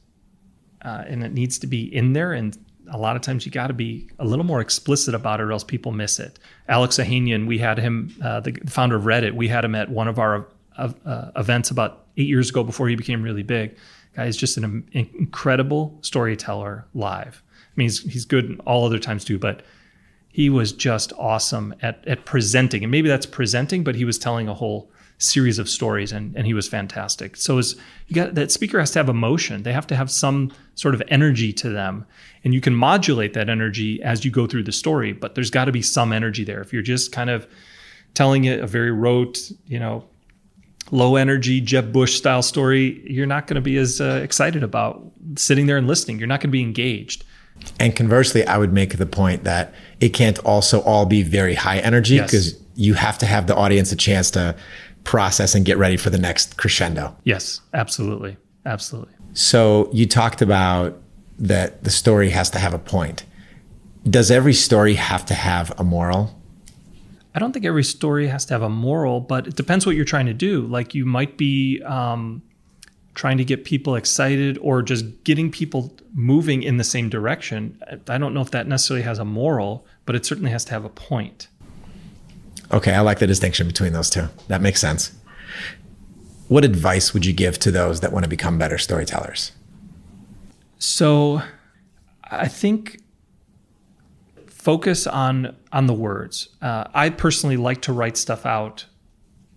uh, 0.83 1.03
and 1.07 1.23
it 1.23 1.33
needs 1.33 1.57
to 1.59 1.67
be 1.67 1.93
in 1.93 2.13
there. 2.13 2.33
And 2.33 2.57
a 2.91 2.97
lot 2.97 3.15
of 3.15 3.21
times 3.21 3.45
you 3.45 3.51
got 3.51 3.67
to 3.67 3.73
be 3.73 4.07
a 4.19 4.25
little 4.25 4.45
more 4.45 4.61
explicit 4.61 5.15
about 5.15 5.39
it, 5.39 5.43
or 5.43 5.51
else 5.51 5.63
people 5.63 5.91
miss 5.91 6.19
it. 6.19 6.37
Alex 6.67 6.97
Ohanian, 6.97 7.47
we 7.47 7.57
had 7.57 7.79
him, 7.79 8.15
uh, 8.23 8.39
the 8.39 8.53
founder 8.67 8.95
of 8.95 9.03
Reddit, 9.03 9.33
we 9.33 9.47
had 9.47 9.65
him 9.65 9.73
at 9.75 9.89
one 9.89 10.07
of 10.07 10.19
our 10.19 10.47
uh, 10.77 11.31
events 11.35 11.71
about 11.71 12.05
eight 12.17 12.27
years 12.27 12.49
ago 12.49 12.63
before 12.63 12.87
he 12.87 12.95
became 12.95 13.23
really 13.23 13.43
big. 13.43 13.75
Guy 14.15 14.25
is 14.25 14.37
just 14.37 14.57
an 14.57 14.87
incredible 14.93 15.97
storyteller 16.01 16.85
live. 16.93 17.41
I 17.51 17.73
mean, 17.75 17.85
he's, 17.85 18.01
he's 18.01 18.25
good 18.25 18.61
all 18.65 18.85
other 18.85 18.99
times 18.99 19.25
too, 19.25 19.37
but 19.37 19.63
he 20.35 20.49
was 20.49 20.73
just 20.73 21.13
awesome 21.17 21.73
at, 21.81 22.05
at 22.05 22.25
presenting. 22.25 22.83
And 22.83 22.91
maybe 22.91 23.07
that's 23.07 23.25
presenting, 23.25 23.85
but 23.85 23.95
he 23.95 24.03
was 24.03 24.19
telling 24.19 24.49
a 24.49 24.53
whole 24.53 24.91
series 25.17 25.59
of 25.59 25.69
stories, 25.69 26.11
and 26.11 26.35
and 26.35 26.45
he 26.45 26.53
was 26.53 26.67
fantastic. 26.67 27.37
So 27.37 27.57
is 27.57 27.77
you 28.07 28.15
got 28.15 28.35
that 28.35 28.51
speaker 28.51 28.77
has 28.77 28.91
to 28.91 28.99
have 28.99 29.07
emotion. 29.07 29.63
They 29.63 29.71
have 29.71 29.87
to 29.87 29.95
have 29.95 30.11
some 30.11 30.51
sort 30.73 30.93
of 30.93 31.01
energy 31.07 31.53
to 31.53 31.69
them, 31.69 32.05
and 32.43 32.53
you 32.53 32.59
can 32.59 32.75
modulate 32.75 33.33
that 33.35 33.47
energy 33.47 34.03
as 34.03 34.25
you 34.25 34.31
go 34.31 34.45
through 34.45 34.63
the 34.63 34.73
story. 34.73 35.13
But 35.13 35.35
there's 35.35 35.49
got 35.49 35.65
to 35.65 35.71
be 35.71 35.81
some 35.81 36.11
energy 36.11 36.43
there. 36.43 36.59
If 36.59 36.73
you're 36.73 36.81
just 36.81 37.13
kind 37.13 37.29
of 37.29 37.47
telling 38.13 38.43
it 38.43 38.59
a 38.59 38.67
very 38.67 38.91
rote, 38.91 39.39
you 39.67 39.79
know, 39.79 40.03
low 40.91 41.15
energy 41.15 41.61
Jeb 41.61 41.93
Bush 41.93 42.13
style 42.13 42.41
story, 42.41 43.01
you're 43.09 43.25
not 43.25 43.47
going 43.47 43.55
to 43.55 43.61
be 43.61 43.77
as 43.77 44.01
uh, 44.01 44.19
excited 44.21 44.63
about 44.63 45.01
sitting 45.37 45.65
there 45.65 45.77
and 45.77 45.87
listening. 45.87 46.19
You're 46.19 46.27
not 46.27 46.41
going 46.41 46.49
to 46.49 46.57
be 46.59 46.61
engaged. 46.61 47.23
And 47.79 47.95
conversely, 47.95 48.45
I 48.45 48.57
would 48.57 48.73
make 48.73 48.97
the 48.97 49.05
point 49.05 49.43
that 49.43 49.73
it 49.99 50.09
can't 50.09 50.39
also 50.39 50.81
all 50.81 51.05
be 51.05 51.23
very 51.23 51.55
high 51.55 51.79
energy 51.79 52.19
because 52.19 52.53
yes. 52.53 52.61
you 52.75 52.93
have 52.93 53.17
to 53.19 53.25
have 53.25 53.47
the 53.47 53.55
audience 53.55 53.91
a 53.91 53.95
chance 53.95 54.31
to 54.31 54.55
process 55.03 55.55
and 55.55 55.65
get 55.65 55.77
ready 55.77 55.97
for 55.97 56.09
the 56.09 56.17
next 56.17 56.57
crescendo. 56.57 57.15
Yes, 57.23 57.61
absolutely. 57.73 58.37
Absolutely. 58.65 59.13
So 59.33 59.89
you 59.93 60.05
talked 60.07 60.41
about 60.41 61.01
that 61.37 61.83
the 61.83 61.91
story 61.91 62.29
has 62.29 62.49
to 62.51 62.59
have 62.59 62.73
a 62.73 62.79
point. 62.79 63.25
Does 64.09 64.31
every 64.31 64.53
story 64.53 64.95
have 64.95 65.25
to 65.25 65.33
have 65.33 65.77
a 65.79 65.83
moral? 65.83 66.39
I 67.33 67.39
don't 67.39 67.51
think 67.51 67.65
every 67.65 67.83
story 67.83 68.27
has 68.27 68.45
to 68.45 68.53
have 68.53 68.61
a 68.61 68.69
moral, 68.69 69.19
but 69.19 69.47
it 69.47 69.55
depends 69.55 69.85
what 69.85 69.95
you're 69.95 70.05
trying 70.05 70.27
to 70.27 70.33
do. 70.33 70.61
Like 70.67 70.95
you 70.95 71.05
might 71.05 71.37
be 71.37 71.81
um, 71.83 72.41
trying 73.15 73.37
to 73.37 73.45
get 73.45 73.63
people 73.63 73.95
excited 73.95 74.57
or 74.61 74.81
just 74.81 75.23
getting 75.23 75.49
people 75.49 75.95
moving 76.13 76.61
in 76.61 76.77
the 76.77 76.83
same 76.83 77.09
direction. 77.09 77.81
I 78.07 78.17
don't 78.17 78.33
know 78.33 78.41
if 78.41 78.51
that 78.51 78.67
necessarily 78.67 79.03
has 79.03 79.19
a 79.19 79.25
moral, 79.25 79.85
but 80.05 80.15
it 80.15 80.25
certainly 80.25 80.51
has 80.51 80.65
to 80.65 80.71
have 80.71 80.85
a 80.85 80.89
point. 80.89 81.47
Okay, 82.71 82.93
I 82.93 82.99
like 83.01 83.19
the 83.19 83.27
distinction 83.27 83.67
between 83.67 83.93
those 83.93 84.09
two. 84.09 84.27
That 84.49 84.61
makes 84.61 84.81
sense. 84.81 85.13
What 86.47 86.65
advice 86.65 87.13
would 87.13 87.25
you 87.25 87.33
give 87.33 87.57
to 87.59 87.71
those 87.71 88.01
that 88.01 88.11
want 88.11 88.23
to 88.23 88.29
become 88.29 88.57
better 88.57 88.77
storytellers? 88.77 89.51
So, 90.77 91.41
I 92.23 92.47
think 92.47 93.01
focus 94.47 95.07
on 95.07 95.55
on 95.71 95.87
the 95.87 95.93
words. 95.93 96.49
Uh, 96.61 96.85
I 96.93 97.09
personally 97.09 97.57
like 97.57 97.81
to 97.83 97.93
write 97.93 98.17
stuff 98.17 98.45
out 98.45 98.85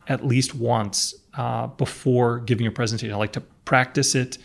at 0.07 0.25
least 0.25 0.55
once 0.55 1.15
uh, 1.39 1.69
before 1.69 2.41
giving 2.41 2.67
a 2.67 2.71
presentation. 2.71 3.15
I 3.15 3.17
like 3.17 3.33
to 3.33 3.41
practice 3.65 4.15
it. 4.15 4.37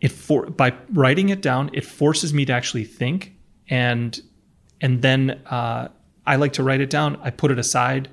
It 0.00 0.12
for 0.12 0.46
by 0.46 0.74
writing 0.92 1.30
it 1.30 1.42
down, 1.42 1.70
it 1.72 1.84
forces 1.84 2.32
me 2.32 2.44
to 2.44 2.52
actually 2.52 2.84
think, 2.84 3.34
and 3.68 4.20
and 4.80 5.02
then 5.02 5.42
uh, 5.46 5.88
I 6.24 6.36
like 6.36 6.52
to 6.54 6.62
write 6.62 6.80
it 6.80 6.90
down. 6.90 7.18
I 7.22 7.30
put 7.30 7.50
it 7.50 7.58
aside 7.58 8.08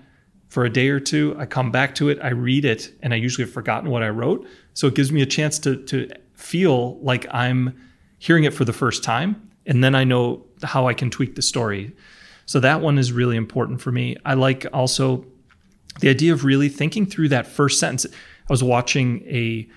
for 0.48 0.66
a 0.66 0.70
day 0.70 0.90
or 0.90 1.00
two. 1.00 1.36
I 1.38 1.46
come 1.46 1.72
back 1.72 1.94
to 1.96 2.10
it. 2.10 2.18
I 2.24 2.30
read 2.30 2.66
it, 2.66 2.92
and 3.04 3.14
I 3.14 3.18
usually 3.18 3.46
have 3.46 3.54
forgotten 3.54 3.92
what 3.92 4.02
I 4.02 4.10
wrote. 4.10 4.48
So 4.74 4.88
it 4.88 4.96
gives 4.96 5.12
me 5.12 5.22
a 5.22 5.28
chance 5.28 5.60
to 5.60 5.76
to 5.86 6.10
feel 6.34 7.00
like 7.02 7.28
I'm 7.32 7.80
hearing 8.18 8.46
it 8.46 8.54
for 8.54 8.66
the 8.66 8.74
first 8.74 9.04
time 9.04 9.50
and 9.70 9.84
then 9.84 9.96
I 9.96 10.04
know 10.04 10.46
how 10.64 10.88
I 10.88 10.94
can 10.94 11.10
tweak 11.10 11.36
the 11.36 11.42
story. 11.42 11.94
So 12.46 12.60
that 12.60 12.82
one 12.82 12.98
is 12.98 13.12
really 13.12 13.38
important 13.38 13.82
for 13.82 13.92
me. 13.92 14.18
I 14.26 14.34
like 14.34 14.66
also 14.74 15.26
the 16.00 16.10
idea 16.10 16.34
of 16.34 16.44
really 16.44 16.70
thinking 16.70 17.06
through 17.06 17.30
that 17.30 17.48
first 17.48 17.80
sentence. 17.80 18.06
I 18.06 18.54
was 18.54 18.64
watching 18.64 19.22
a 19.28 19.68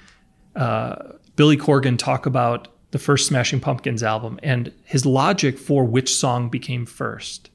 uh, 0.56 1.12
Billy 1.36 1.56
Corgan 1.56 1.98
talk 1.98 2.26
about 2.26 2.68
the 2.90 2.98
first 2.98 3.26
Smashing 3.26 3.60
Pumpkins 3.60 4.02
album 4.02 4.38
and 4.42 4.72
his 4.84 5.06
logic 5.06 5.58
for 5.58 5.84
which 5.84 6.14
song 6.14 6.48
became 6.48 6.86
first. 6.86 7.50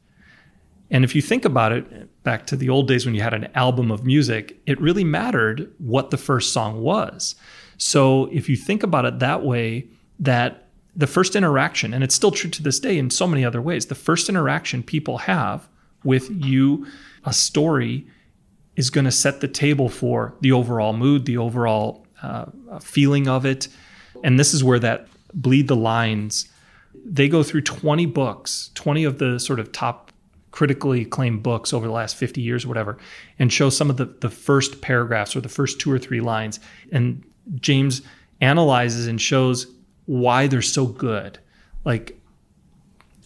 And 0.90 1.04
if 1.04 1.16
you 1.16 1.22
think 1.22 1.46
about 1.46 1.72
it, 1.74 2.24
back 2.24 2.48
to 2.48 2.56
the 2.56 2.70
old 2.70 2.88
days 2.88 3.06
when 3.06 3.14
you 3.14 3.22
had 3.22 3.34
an 3.34 3.50
album 3.54 3.92
of 3.92 4.06
music, 4.06 4.60
it 4.66 4.80
really 4.82 5.04
mattered 5.04 5.72
what 5.78 6.12
the 6.12 6.18
first 6.18 6.54
song 6.54 6.82
was. 6.82 7.36
So 7.78 8.26
if 8.32 8.50
you 8.50 8.56
think 8.56 8.84
about 8.84 9.06
it 9.06 9.20
that 9.20 9.44
way, 9.44 9.88
that 10.20 10.68
the 10.96 11.08
first 11.08 11.36
interaction, 11.36 11.94
and 11.94 12.04
it's 12.04 12.16
still 12.16 12.32
true 12.32 12.50
to 12.50 12.64
this 12.64 12.80
day 12.80 12.98
in 12.98 13.10
so 13.10 13.28
many 13.28 13.46
other 13.46 13.62
ways, 13.62 13.86
the 13.86 13.96
first 13.96 14.30
interaction 14.30 14.82
people 14.82 15.20
have 15.20 15.68
with 16.04 16.30
you, 16.32 16.88
a 17.26 17.34
story, 17.34 18.08
is 18.78 18.90
going 18.90 19.06
to 19.06 19.12
set 19.12 19.42
the 19.42 19.48
table 19.48 19.90
for 19.90 20.34
the 20.40 20.54
overall 20.54 20.94
mood, 20.94 21.26
the 21.26 21.38
overall 21.38 22.06
uh, 22.22 22.46
feeling 22.80 23.28
of 23.28 23.46
it. 23.46 23.68
And 24.24 24.40
this 24.40 24.54
is 24.54 24.64
where 24.64 24.80
that 24.80 25.08
bleed 25.34 25.68
the 25.68 25.76
lines. 25.76 26.48
They 27.04 27.28
go 27.28 27.44
through 27.44 27.62
20 27.62 28.06
books, 28.06 28.72
20 28.76 29.04
of 29.04 29.18
the 29.18 29.40
sort 29.40 29.60
of 29.60 29.72
top 29.72 30.12
critically 30.52 31.02
acclaimed 31.02 31.44
books 31.44 31.74
over 31.74 31.86
the 31.86 31.94
last 31.94 32.16
50 32.16 32.42
years 32.42 32.66
or 32.66 32.68
whatever, 32.68 32.98
and 33.38 33.52
show 33.52 33.70
some 33.70 33.90
of 33.90 33.98
the, 33.98 34.06
the 34.06 34.30
first 34.30 34.82
paragraphs 34.82 35.36
or 35.36 35.42
the 35.42 35.50
first 35.50 35.80
two 35.80 35.92
or 35.92 36.00
three 36.00 36.22
lines. 36.22 36.60
And 36.92 37.24
James 37.56 38.02
analyzes 38.42 39.08
and 39.08 39.20
shows 39.20 39.68
why 40.06 40.48
they're 40.48 40.62
so 40.62 40.86
good. 40.86 41.40
Like 41.84 42.20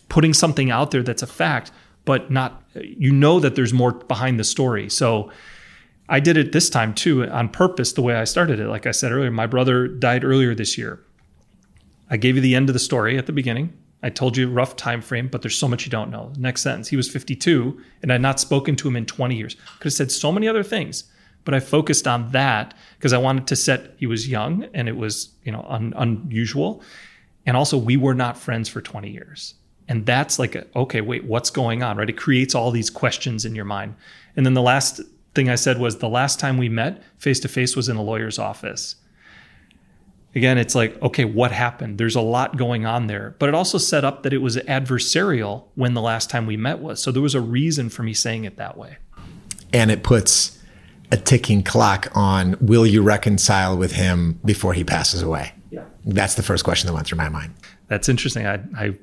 putting 0.10 0.34
something 0.34 0.72
out 0.72 0.92
there 0.92 1.04
that's 1.04 1.24
a 1.24 1.28
fact, 1.28 1.72
but 2.06 2.32
not, 2.32 2.64
you 2.76 3.12
know 3.12 3.40
that 3.40 3.56
there's 3.56 3.74
more 3.74 3.92
behind 3.92 4.40
the 4.40 4.44
story. 4.44 4.90
So 4.90 5.32
I 6.10 6.20
did 6.20 6.38
it 6.38 6.52
this 6.52 6.70
time 6.70 6.94
too 6.94 7.28
on 7.30 7.50
purpose, 7.50 7.94
the 7.94 8.02
way 8.02 8.16
I 8.16 8.24
started 8.24 8.60
it. 8.60 8.68
Like 8.68 8.86
I 8.86 8.92
said 8.92 9.12
earlier, 9.12 9.32
my 9.32 9.48
brother 9.48 9.88
died 9.88 10.24
earlier 10.24 10.56
this 10.56 10.78
year. 10.78 11.00
I 12.10 12.18
gave 12.18 12.36
you 12.36 12.42
the 12.42 12.56
end 12.56 12.70
of 12.70 12.74
the 12.74 12.80
story 12.80 13.18
at 13.18 13.26
the 13.26 13.32
beginning. 13.32 13.74
I 14.04 14.10
told 14.10 14.36
you 14.36 14.50
rough 14.50 14.76
time 14.76 15.02
frame, 15.02 15.28
but 15.28 15.42
there's 15.44 15.58
so 15.58 15.68
much 15.68 15.86
you 15.86 15.92
don't 15.92 16.10
know. 16.10 16.34
Next 16.38 16.62
sentence, 16.62 16.88
he 16.88 16.98
was 16.98 17.10
52 17.10 17.80
and 18.02 18.12
I'd 18.12 18.22
not 18.22 18.40
spoken 18.40 18.76
to 18.78 18.88
him 18.88 18.96
in 18.96 19.06
20 19.06 19.36
years. 19.36 19.56
Could 19.80 19.86
have 19.86 19.94
said 19.94 20.12
so 20.12 20.32
many 20.32 20.48
other 20.48 20.64
things 20.64 21.06
but 21.44 21.54
I 21.54 21.60
focused 21.60 22.08
on 22.08 22.32
that 22.32 22.74
because 22.98 23.14
I 23.14 23.18
wanted 23.18 23.48
to 23.48 23.56
set 23.56 23.96
he 23.98 24.06
was 24.06 24.28
young 24.28 24.66
and 24.74 24.88
it 24.88 24.96
was 24.96 25.30
you 25.44 25.52
know 25.52 25.66
un, 25.68 25.94
unusual, 25.96 26.84
and 27.46 27.58
also 27.58 27.78
we 27.78 27.98
were 27.98 28.14
not 28.14 28.38
friends 28.38 28.70
for 28.70 28.82
20 28.82 29.10
years, 29.10 29.56
and 29.92 30.06
that's 30.06 30.40
like 30.40 30.56
a, 30.56 30.66
okay 30.76 31.02
wait 31.02 31.26
what's 31.26 31.50
going 31.50 31.84
on 31.84 31.98
right? 31.98 32.10
It 32.10 32.18
creates 32.18 32.56
all 32.56 32.72
these 32.72 32.90
questions 32.90 33.46
in 33.46 33.56
your 33.56 33.66
mind, 33.66 33.96
and 34.36 34.46
then 34.46 34.54
the 34.54 34.62
last 34.62 35.02
thing 35.34 35.50
I 35.50 35.56
said 35.56 35.80
was 35.80 35.98
the 35.98 36.10
last 36.10 36.40
time 36.40 36.58
we 36.58 36.70
met 36.70 37.04
face 37.18 37.40
to 37.42 37.48
face 37.48 37.76
was 37.76 37.90
in 37.90 37.98
a 37.98 38.02
lawyer's 38.02 38.40
office. 38.40 38.96
Again, 40.34 40.58
it's 40.58 40.76
like, 40.76 41.02
okay, 41.02 41.26
what 41.26 41.52
happened? 41.52 41.98
There's 41.98 42.16
a 42.16 42.22
lot 42.22 42.56
going 42.56 42.86
on 42.86 43.08
there. 43.08 43.36
But 43.38 43.50
it 43.50 43.56
also 43.56 43.78
set 43.78 44.06
up 44.06 44.24
that 44.24 44.32
it 44.32 44.38
was 44.38 44.56
adversarial 44.56 45.66
when 45.76 45.94
the 45.94 46.02
last 46.02 46.30
time 46.30 46.46
we 46.46 46.56
met 46.56 46.80
was. 46.80 47.04
So 47.04 47.12
there 47.12 47.22
was 47.22 47.36
a 47.36 47.42
reason 47.42 47.90
for 47.90 48.04
me 48.04 48.14
saying 48.14 48.46
it 48.46 48.56
that 48.56 48.78
way. 48.78 48.98
And 49.74 49.92
it 49.92 50.04
puts 50.04 50.58
a 51.12 51.18
ticking 51.18 51.64
clock 51.64 52.08
on 52.16 52.56
will 52.62 52.88
you 52.88 53.02
reconcile 53.02 53.76
with 53.76 53.92
him 53.92 54.40
before 54.46 54.74
he 54.74 54.86
passes 54.86 55.22
away? 55.22 55.52
Yeah. 55.70 55.84
That's 56.06 56.36
the 56.36 56.44
first 56.44 56.64
question 56.64 56.88
that 56.88 56.94
went 56.94 57.08
through 57.08 57.18
my 57.18 57.30
mind. 57.30 57.54
That's 57.92 58.08
interesting. 58.08 58.48
I, 58.48 58.54
I 58.78 58.94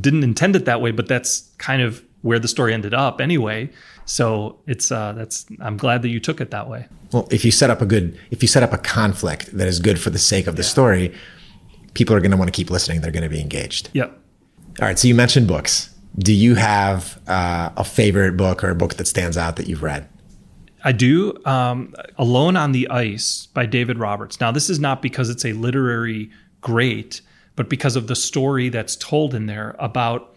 didn't 0.00 0.24
intend 0.24 0.56
it 0.56 0.64
that 0.64 0.80
way, 0.80 0.90
but 0.90 1.06
that's 1.06 1.50
kind 1.58 1.82
of 1.82 2.02
where 2.22 2.38
the 2.38 2.48
story 2.48 2.72
ended 2.72 2.94
up 2.94 3.20
anyway. 3.20 3.68
So 4.06 4.58
it's 4.66 4.90
uh, 4.90 5.12
that's 5.12 5.44
I'm 5.60 5.76
glad 5.76 6.00
that 6.00 6.08
you 6.08 6.18
took 6.18 6.40
it 6.40 6.50
that 6.50 6.66
way. 6.66 6.86
Well, 7.12 7.28
if 7.30 7.44
you 7.44 7.50
set 7.50 7.68
up 7.68 7.82
a 7.82 7.84
good 7.84 8.18
if 8.30 8.40
you 8.40 8.48
set 8.48 8.62
up 8.62 8.72
a 8.72 8.78
conflict 8.78 9.54
that 9.54 9.68
is 9.68 9.80
good 9.80 10.00
for 10.00 10.08
the 10.08 10.18
sake 10.18 10.46
of 10.46 10.56
the 10.56 10.62
story, 10.62 11.14
people 11.92 12.16
are 12.16 12.20
going 12.20 12.30
to 12.30 12.38
want 12.38 12.48
to 12.48 12.56
keep 12.56 12.70
listening. 12.70 13.02
They're 13.02 13.10
going 13.10 13.22
to 13.22 13.28
be 13.28 13.38
engaged. 13.38 13.90
Yep. 13.92 14.18
All 14.80 14.88
right. 14.88 14.98
So 14.98 15.08
you 15.08 15.14
mentioned 15.14 15.46
books. 15.46 15.94
Do 16.16 16.32
you 16.32 16.54
have 16.54 17.20
uh, 17.26 17.68
a 17.76 17.84
favorite 17.84 18.38
book 18.38 18.64
or 18.64 18.70
a 18.70 18.74
book 18.74 18.94
that 18.94 19.06
stands 19.06 19.36
out 19.36 19.56
that 19.56 19.66
you've 19.66 19.82
read? 19.82 20.08
I 20.84 20.92
do. 20.92 21.34
Um, 21.44 21.94
Alone 22.16 22.56
on 22.56 22.72
the 22.72 22.88
Ice 22.88 23.48
by 23.52 23.66
David 23.66 23.98
Roberts. 23.98 24.40
Now, 24.40 24.50
this 24.52 24.70
is 24.70 24.80
not 24.80 25.02
because 25.02 25.28
it's 25.28 25.44
a 25.44 25.52
literary 25.52 26.30
great, 26.62 27.20
but 27.56 27.68
because 27.68 27.96
of 27.96 28.06
the 28.06 28.16
story 28.16 28.68
that's 28.68 28.96
told 28.96 29.34
in 29.34 29.46
there 29.46 29.76
about 29.78 30.34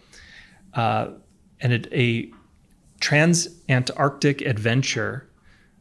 uh, 0.74 1.08
a 1.62 2.30
trans-Antarctic 3.00 4.42
adventure 4.42 5.28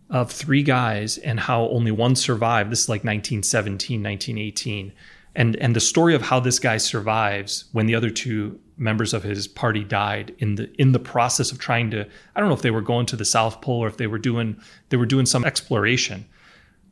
of 0.09 0.31
three 0.31 0.63
guys 0.63 1.17
and 1.17 1.39
how 1.39 1.67
only 1.69 1.91
one 1.91 2.15
survived. 2.15 2.71
This 2.71 2.81
is 2.81 2.89
like 2.89 3.03
1917, 3.03 4.01
1918. 4.01 4.93
And, 5.35 5.55
and 5.57 5.75
the 5.75 5.79
story 5.79 6.15
of 6.15 6.21
how 6.21 6.39
this 6.39 6.59
guy 6.59 6.77
survives 6.77 7.65
when 7.71 7.87
the 7.87 7.95
other 7.95 8.09
two 8.09 8.59
members 8.77 9.13
of 9.13 9.23
his 9.23 9.47
party 9.47 9.83
died 9.83 10.35
in 10.39 10.55
the 10.55 10.69
in 10.79 10.91
the 10.91 10.99
process 10.99 11.51
of 11.51 11.59
trying 11.59 11.89
to 11.91 12.05
I 12.35 12.39
don't 12.39 12.49
know 12.49 12.55
if 12.55 12.61
they 12.61 12.71
were 12.71 12.81
going 12.81 13.05
to 13.07 13.15
the 13.15 13.25
South 13.25 13.61
Pole 13.61 13.83
or 13.83 13.87
if 13.87 13.97
they 13.97 14.07
were 14.07 14.19
doing 14.19 14.59
they 14.89 14.97
were 14.97 15.05
doing 15.05 15.25
some 15.25 15.45
exploration. 15.45 16.25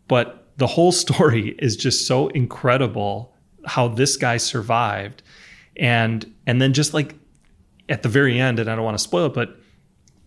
But 0.07 0.47
the 0.57 0.67
whole 0.67 0.91
story 1.03 1.55
is 1.59 1.75
just 1.75 2.07
so 2.07 2.27
incredible 2.29 3.32
how 3.65 3.87
this 3.87 4.17
guy 4.17 4.37
survived 4.37 5.23
and 5.77 6.31
and 6.45 6.61
then 6.61 6.73
just 6.73 6.93
like 6.93 7.15
at 7.89 8.03
the 8.03 8.09
very 8.09 8.39
end 8.39 8.59
and 8.59 8.69
I 8.69 8.75
don't 8.75 8.85
want 8.85 8.97
to 8.97 9.03
spoil 9.03 9.27
it 9.27 9.33
but 9.33 9.57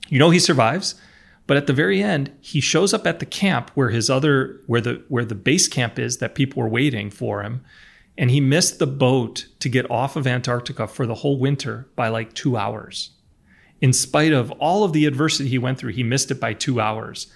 you 0.09 0.19
know 0.19 0.31
he 0.31 0.39
survives 0.39 0.95
but 1.47 1.57
at 1.57 1.67
the 1.67 1.73
very 1.73 2.03
end 2.03 2.33
he 2.41 2.61
shows 2.61 2.93
up 2.93 3.07
at 3.07 3.21
the 3.21 3.27
camp 3.27 3.71
where 3.75 3.91
his 3.91 4.11
other 4.11 4.61
where 4.67 4.81
the 4.81 5.03
where 5.09 5.25
the 5.25 5.35
base 5.35 5.69
camp 5.69 5.99
is 5.99 6.19
that 6.19 6.35
people 6.35 6.63
were 6.63 6.69
waiting 6.69 7.11
for 7.11 7.43
him 7.43 7.65
and 8.19 8.31
he 8.31 8.41
missed 8.41 8.79
the 8.79 8.87
boat 8.87 9.47
to 9.61 9.69
get 9.69 9.91
off 9.91 10.17
of 10.17 10.27
Antarctica 10.27 10.87
for 10.87 11.07
the 11.07 11.17
whole 11.17 11.39
winter 11.39 11.89
by 11.97 12.09
like 12.09 12.33
two 12.33 12.57
hours. 12.57 13.11
In 13.81 13.93
spite 13.93 14.33
of 14.33 14.51
all 14.53 14.85
of 14.85 14.93
the 14.93 15.05
adversity 15.05 15.49
he 15.49 15.59
went 15.59 15.79
through, 15.79 15.93
he 15.93 16.03
missed 16.03 16.31
it 16.31 16.41
by 16.41 16.55
two 16.55 16.81
hours. 16.81 17.27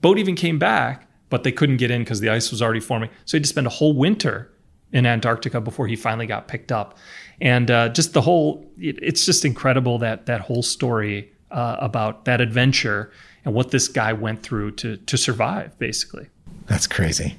Boat 0.00 0.18
even 0.18 0.34
came 0.34 0.58
back, 0.58 1.06
but 1.28 1.44
they 1.44 1.52
couldn't 1.52 1.76
get 1.76 1.90
in 1.90 2.02
because 2.02 2.20
the 2.20 2.30
ice 2.30 2.50
was 2.50 2.62
already 2.62 2.80
forming. 2.80 3.10
So 3.26 3.32
he 3.32 3.36
had 3.36 3.44
to 3.44 3.48
spend 3.48 3.66
a 3.66 3.70
whole 3.70 3.92
winter 3.92 4.50
in 4.92 5.06
Antarctica 5.06 5.60
before 5.60 5.86
he 5.86 5.96
finally 5.96 6.26
got 6.26 6.48
picked 6.48 6.72
up. 6.72 6.98
And 7.40 7.70
uh, 7.70 7.88
just 7.90 8.12
the 8.12 8.20
whole, 8.20 8.70
it, 8.78 8.98
it's 9.02 9.24
just 9.24 9.44
incredible 9.44 9.98
that 9.98 10.26
that 10.26 10.40
whole 10.40 10.62
story 10.62 11.32
uh, 11.50 11.76
about 11.80 12.24
that 12.26 12.40
adventure 12.40 13.12
and 13.44 13.54
what 13.54 13.70
this 13.70 13.88
guy 13.88 14.12
went 14.12 14.42
through 14.42 14.72
to 14.72 14.96
to 14.96 15.16
survive, 15.16 15.78
basically. 15.78 16.28
That's 16.66 16.86
crazy. 16.86 17.36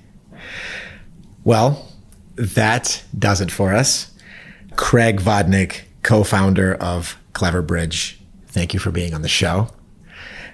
Well, 1.44 1.88
that 2.36 3.04
does 3.18 3.42
it 3.42 3.52
for 3.52 3.74
us. 3.74 4.12
Craig 4.76 5.20
Vodnik, 5.20 5.82
co-founder 6.04 6.76
of 6.76 7.18
Cleverbridge. 7.34 8.18
Thank 8.48 8.74
you 8.74 8.80
for 8.80 8.92
being 8.92 9.14
on 9.14 9.22
the 9.22 9.28
show. 9.28 9.70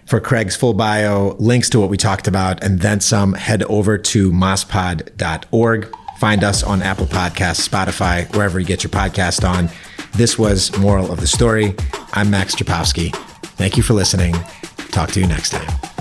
For 0.05 0.21
Craig's 0.21 0.55
full 0.55 0.73
bio, 0.73 1.35
links 1.37 1.69
to 1.71 1.79
what 1.79 1.89
we 1.89 1.97
talked 1.97 2.27
about, 2.27 2.63
and 2.63 2.79
then 2.79 3.01
some, 3.01 3.33
head 3.33 3.63
over 3.63 3.97
to 3.97 4.31
mospod.org. 4.31 5.93
Find 6.17 6.43
us 6.43 6.63
on 6.63 6.81
Apple 6.81 7.05
Podcasts, 7.05 7.67
Spotify, 7.67 8.33
wherever 8.35 8.59
you 8.59 8.65
get 8.65 8.83
your 8.83 8.89
podcast 8.89 9.47
on. 9.47 9.69
This 10.13 10.37
was 10.37 10.75
Moral 10.79 11.11
of 11.11 11.19
the 11.19 11.27
Story. 11.27 11.75
I'm 12.13 12.31
Max 12.31 12.55
Czapowski. 12.55 13.15
Thank 13.57 13.77
you 13.77 13.83
for 13.83 13.93
listening. 13.93 14.33
Talk 14.91 15.11
to 15.11 15.19
you 15.19 15.27
next 15.27 15.51
time. 15.51 15.96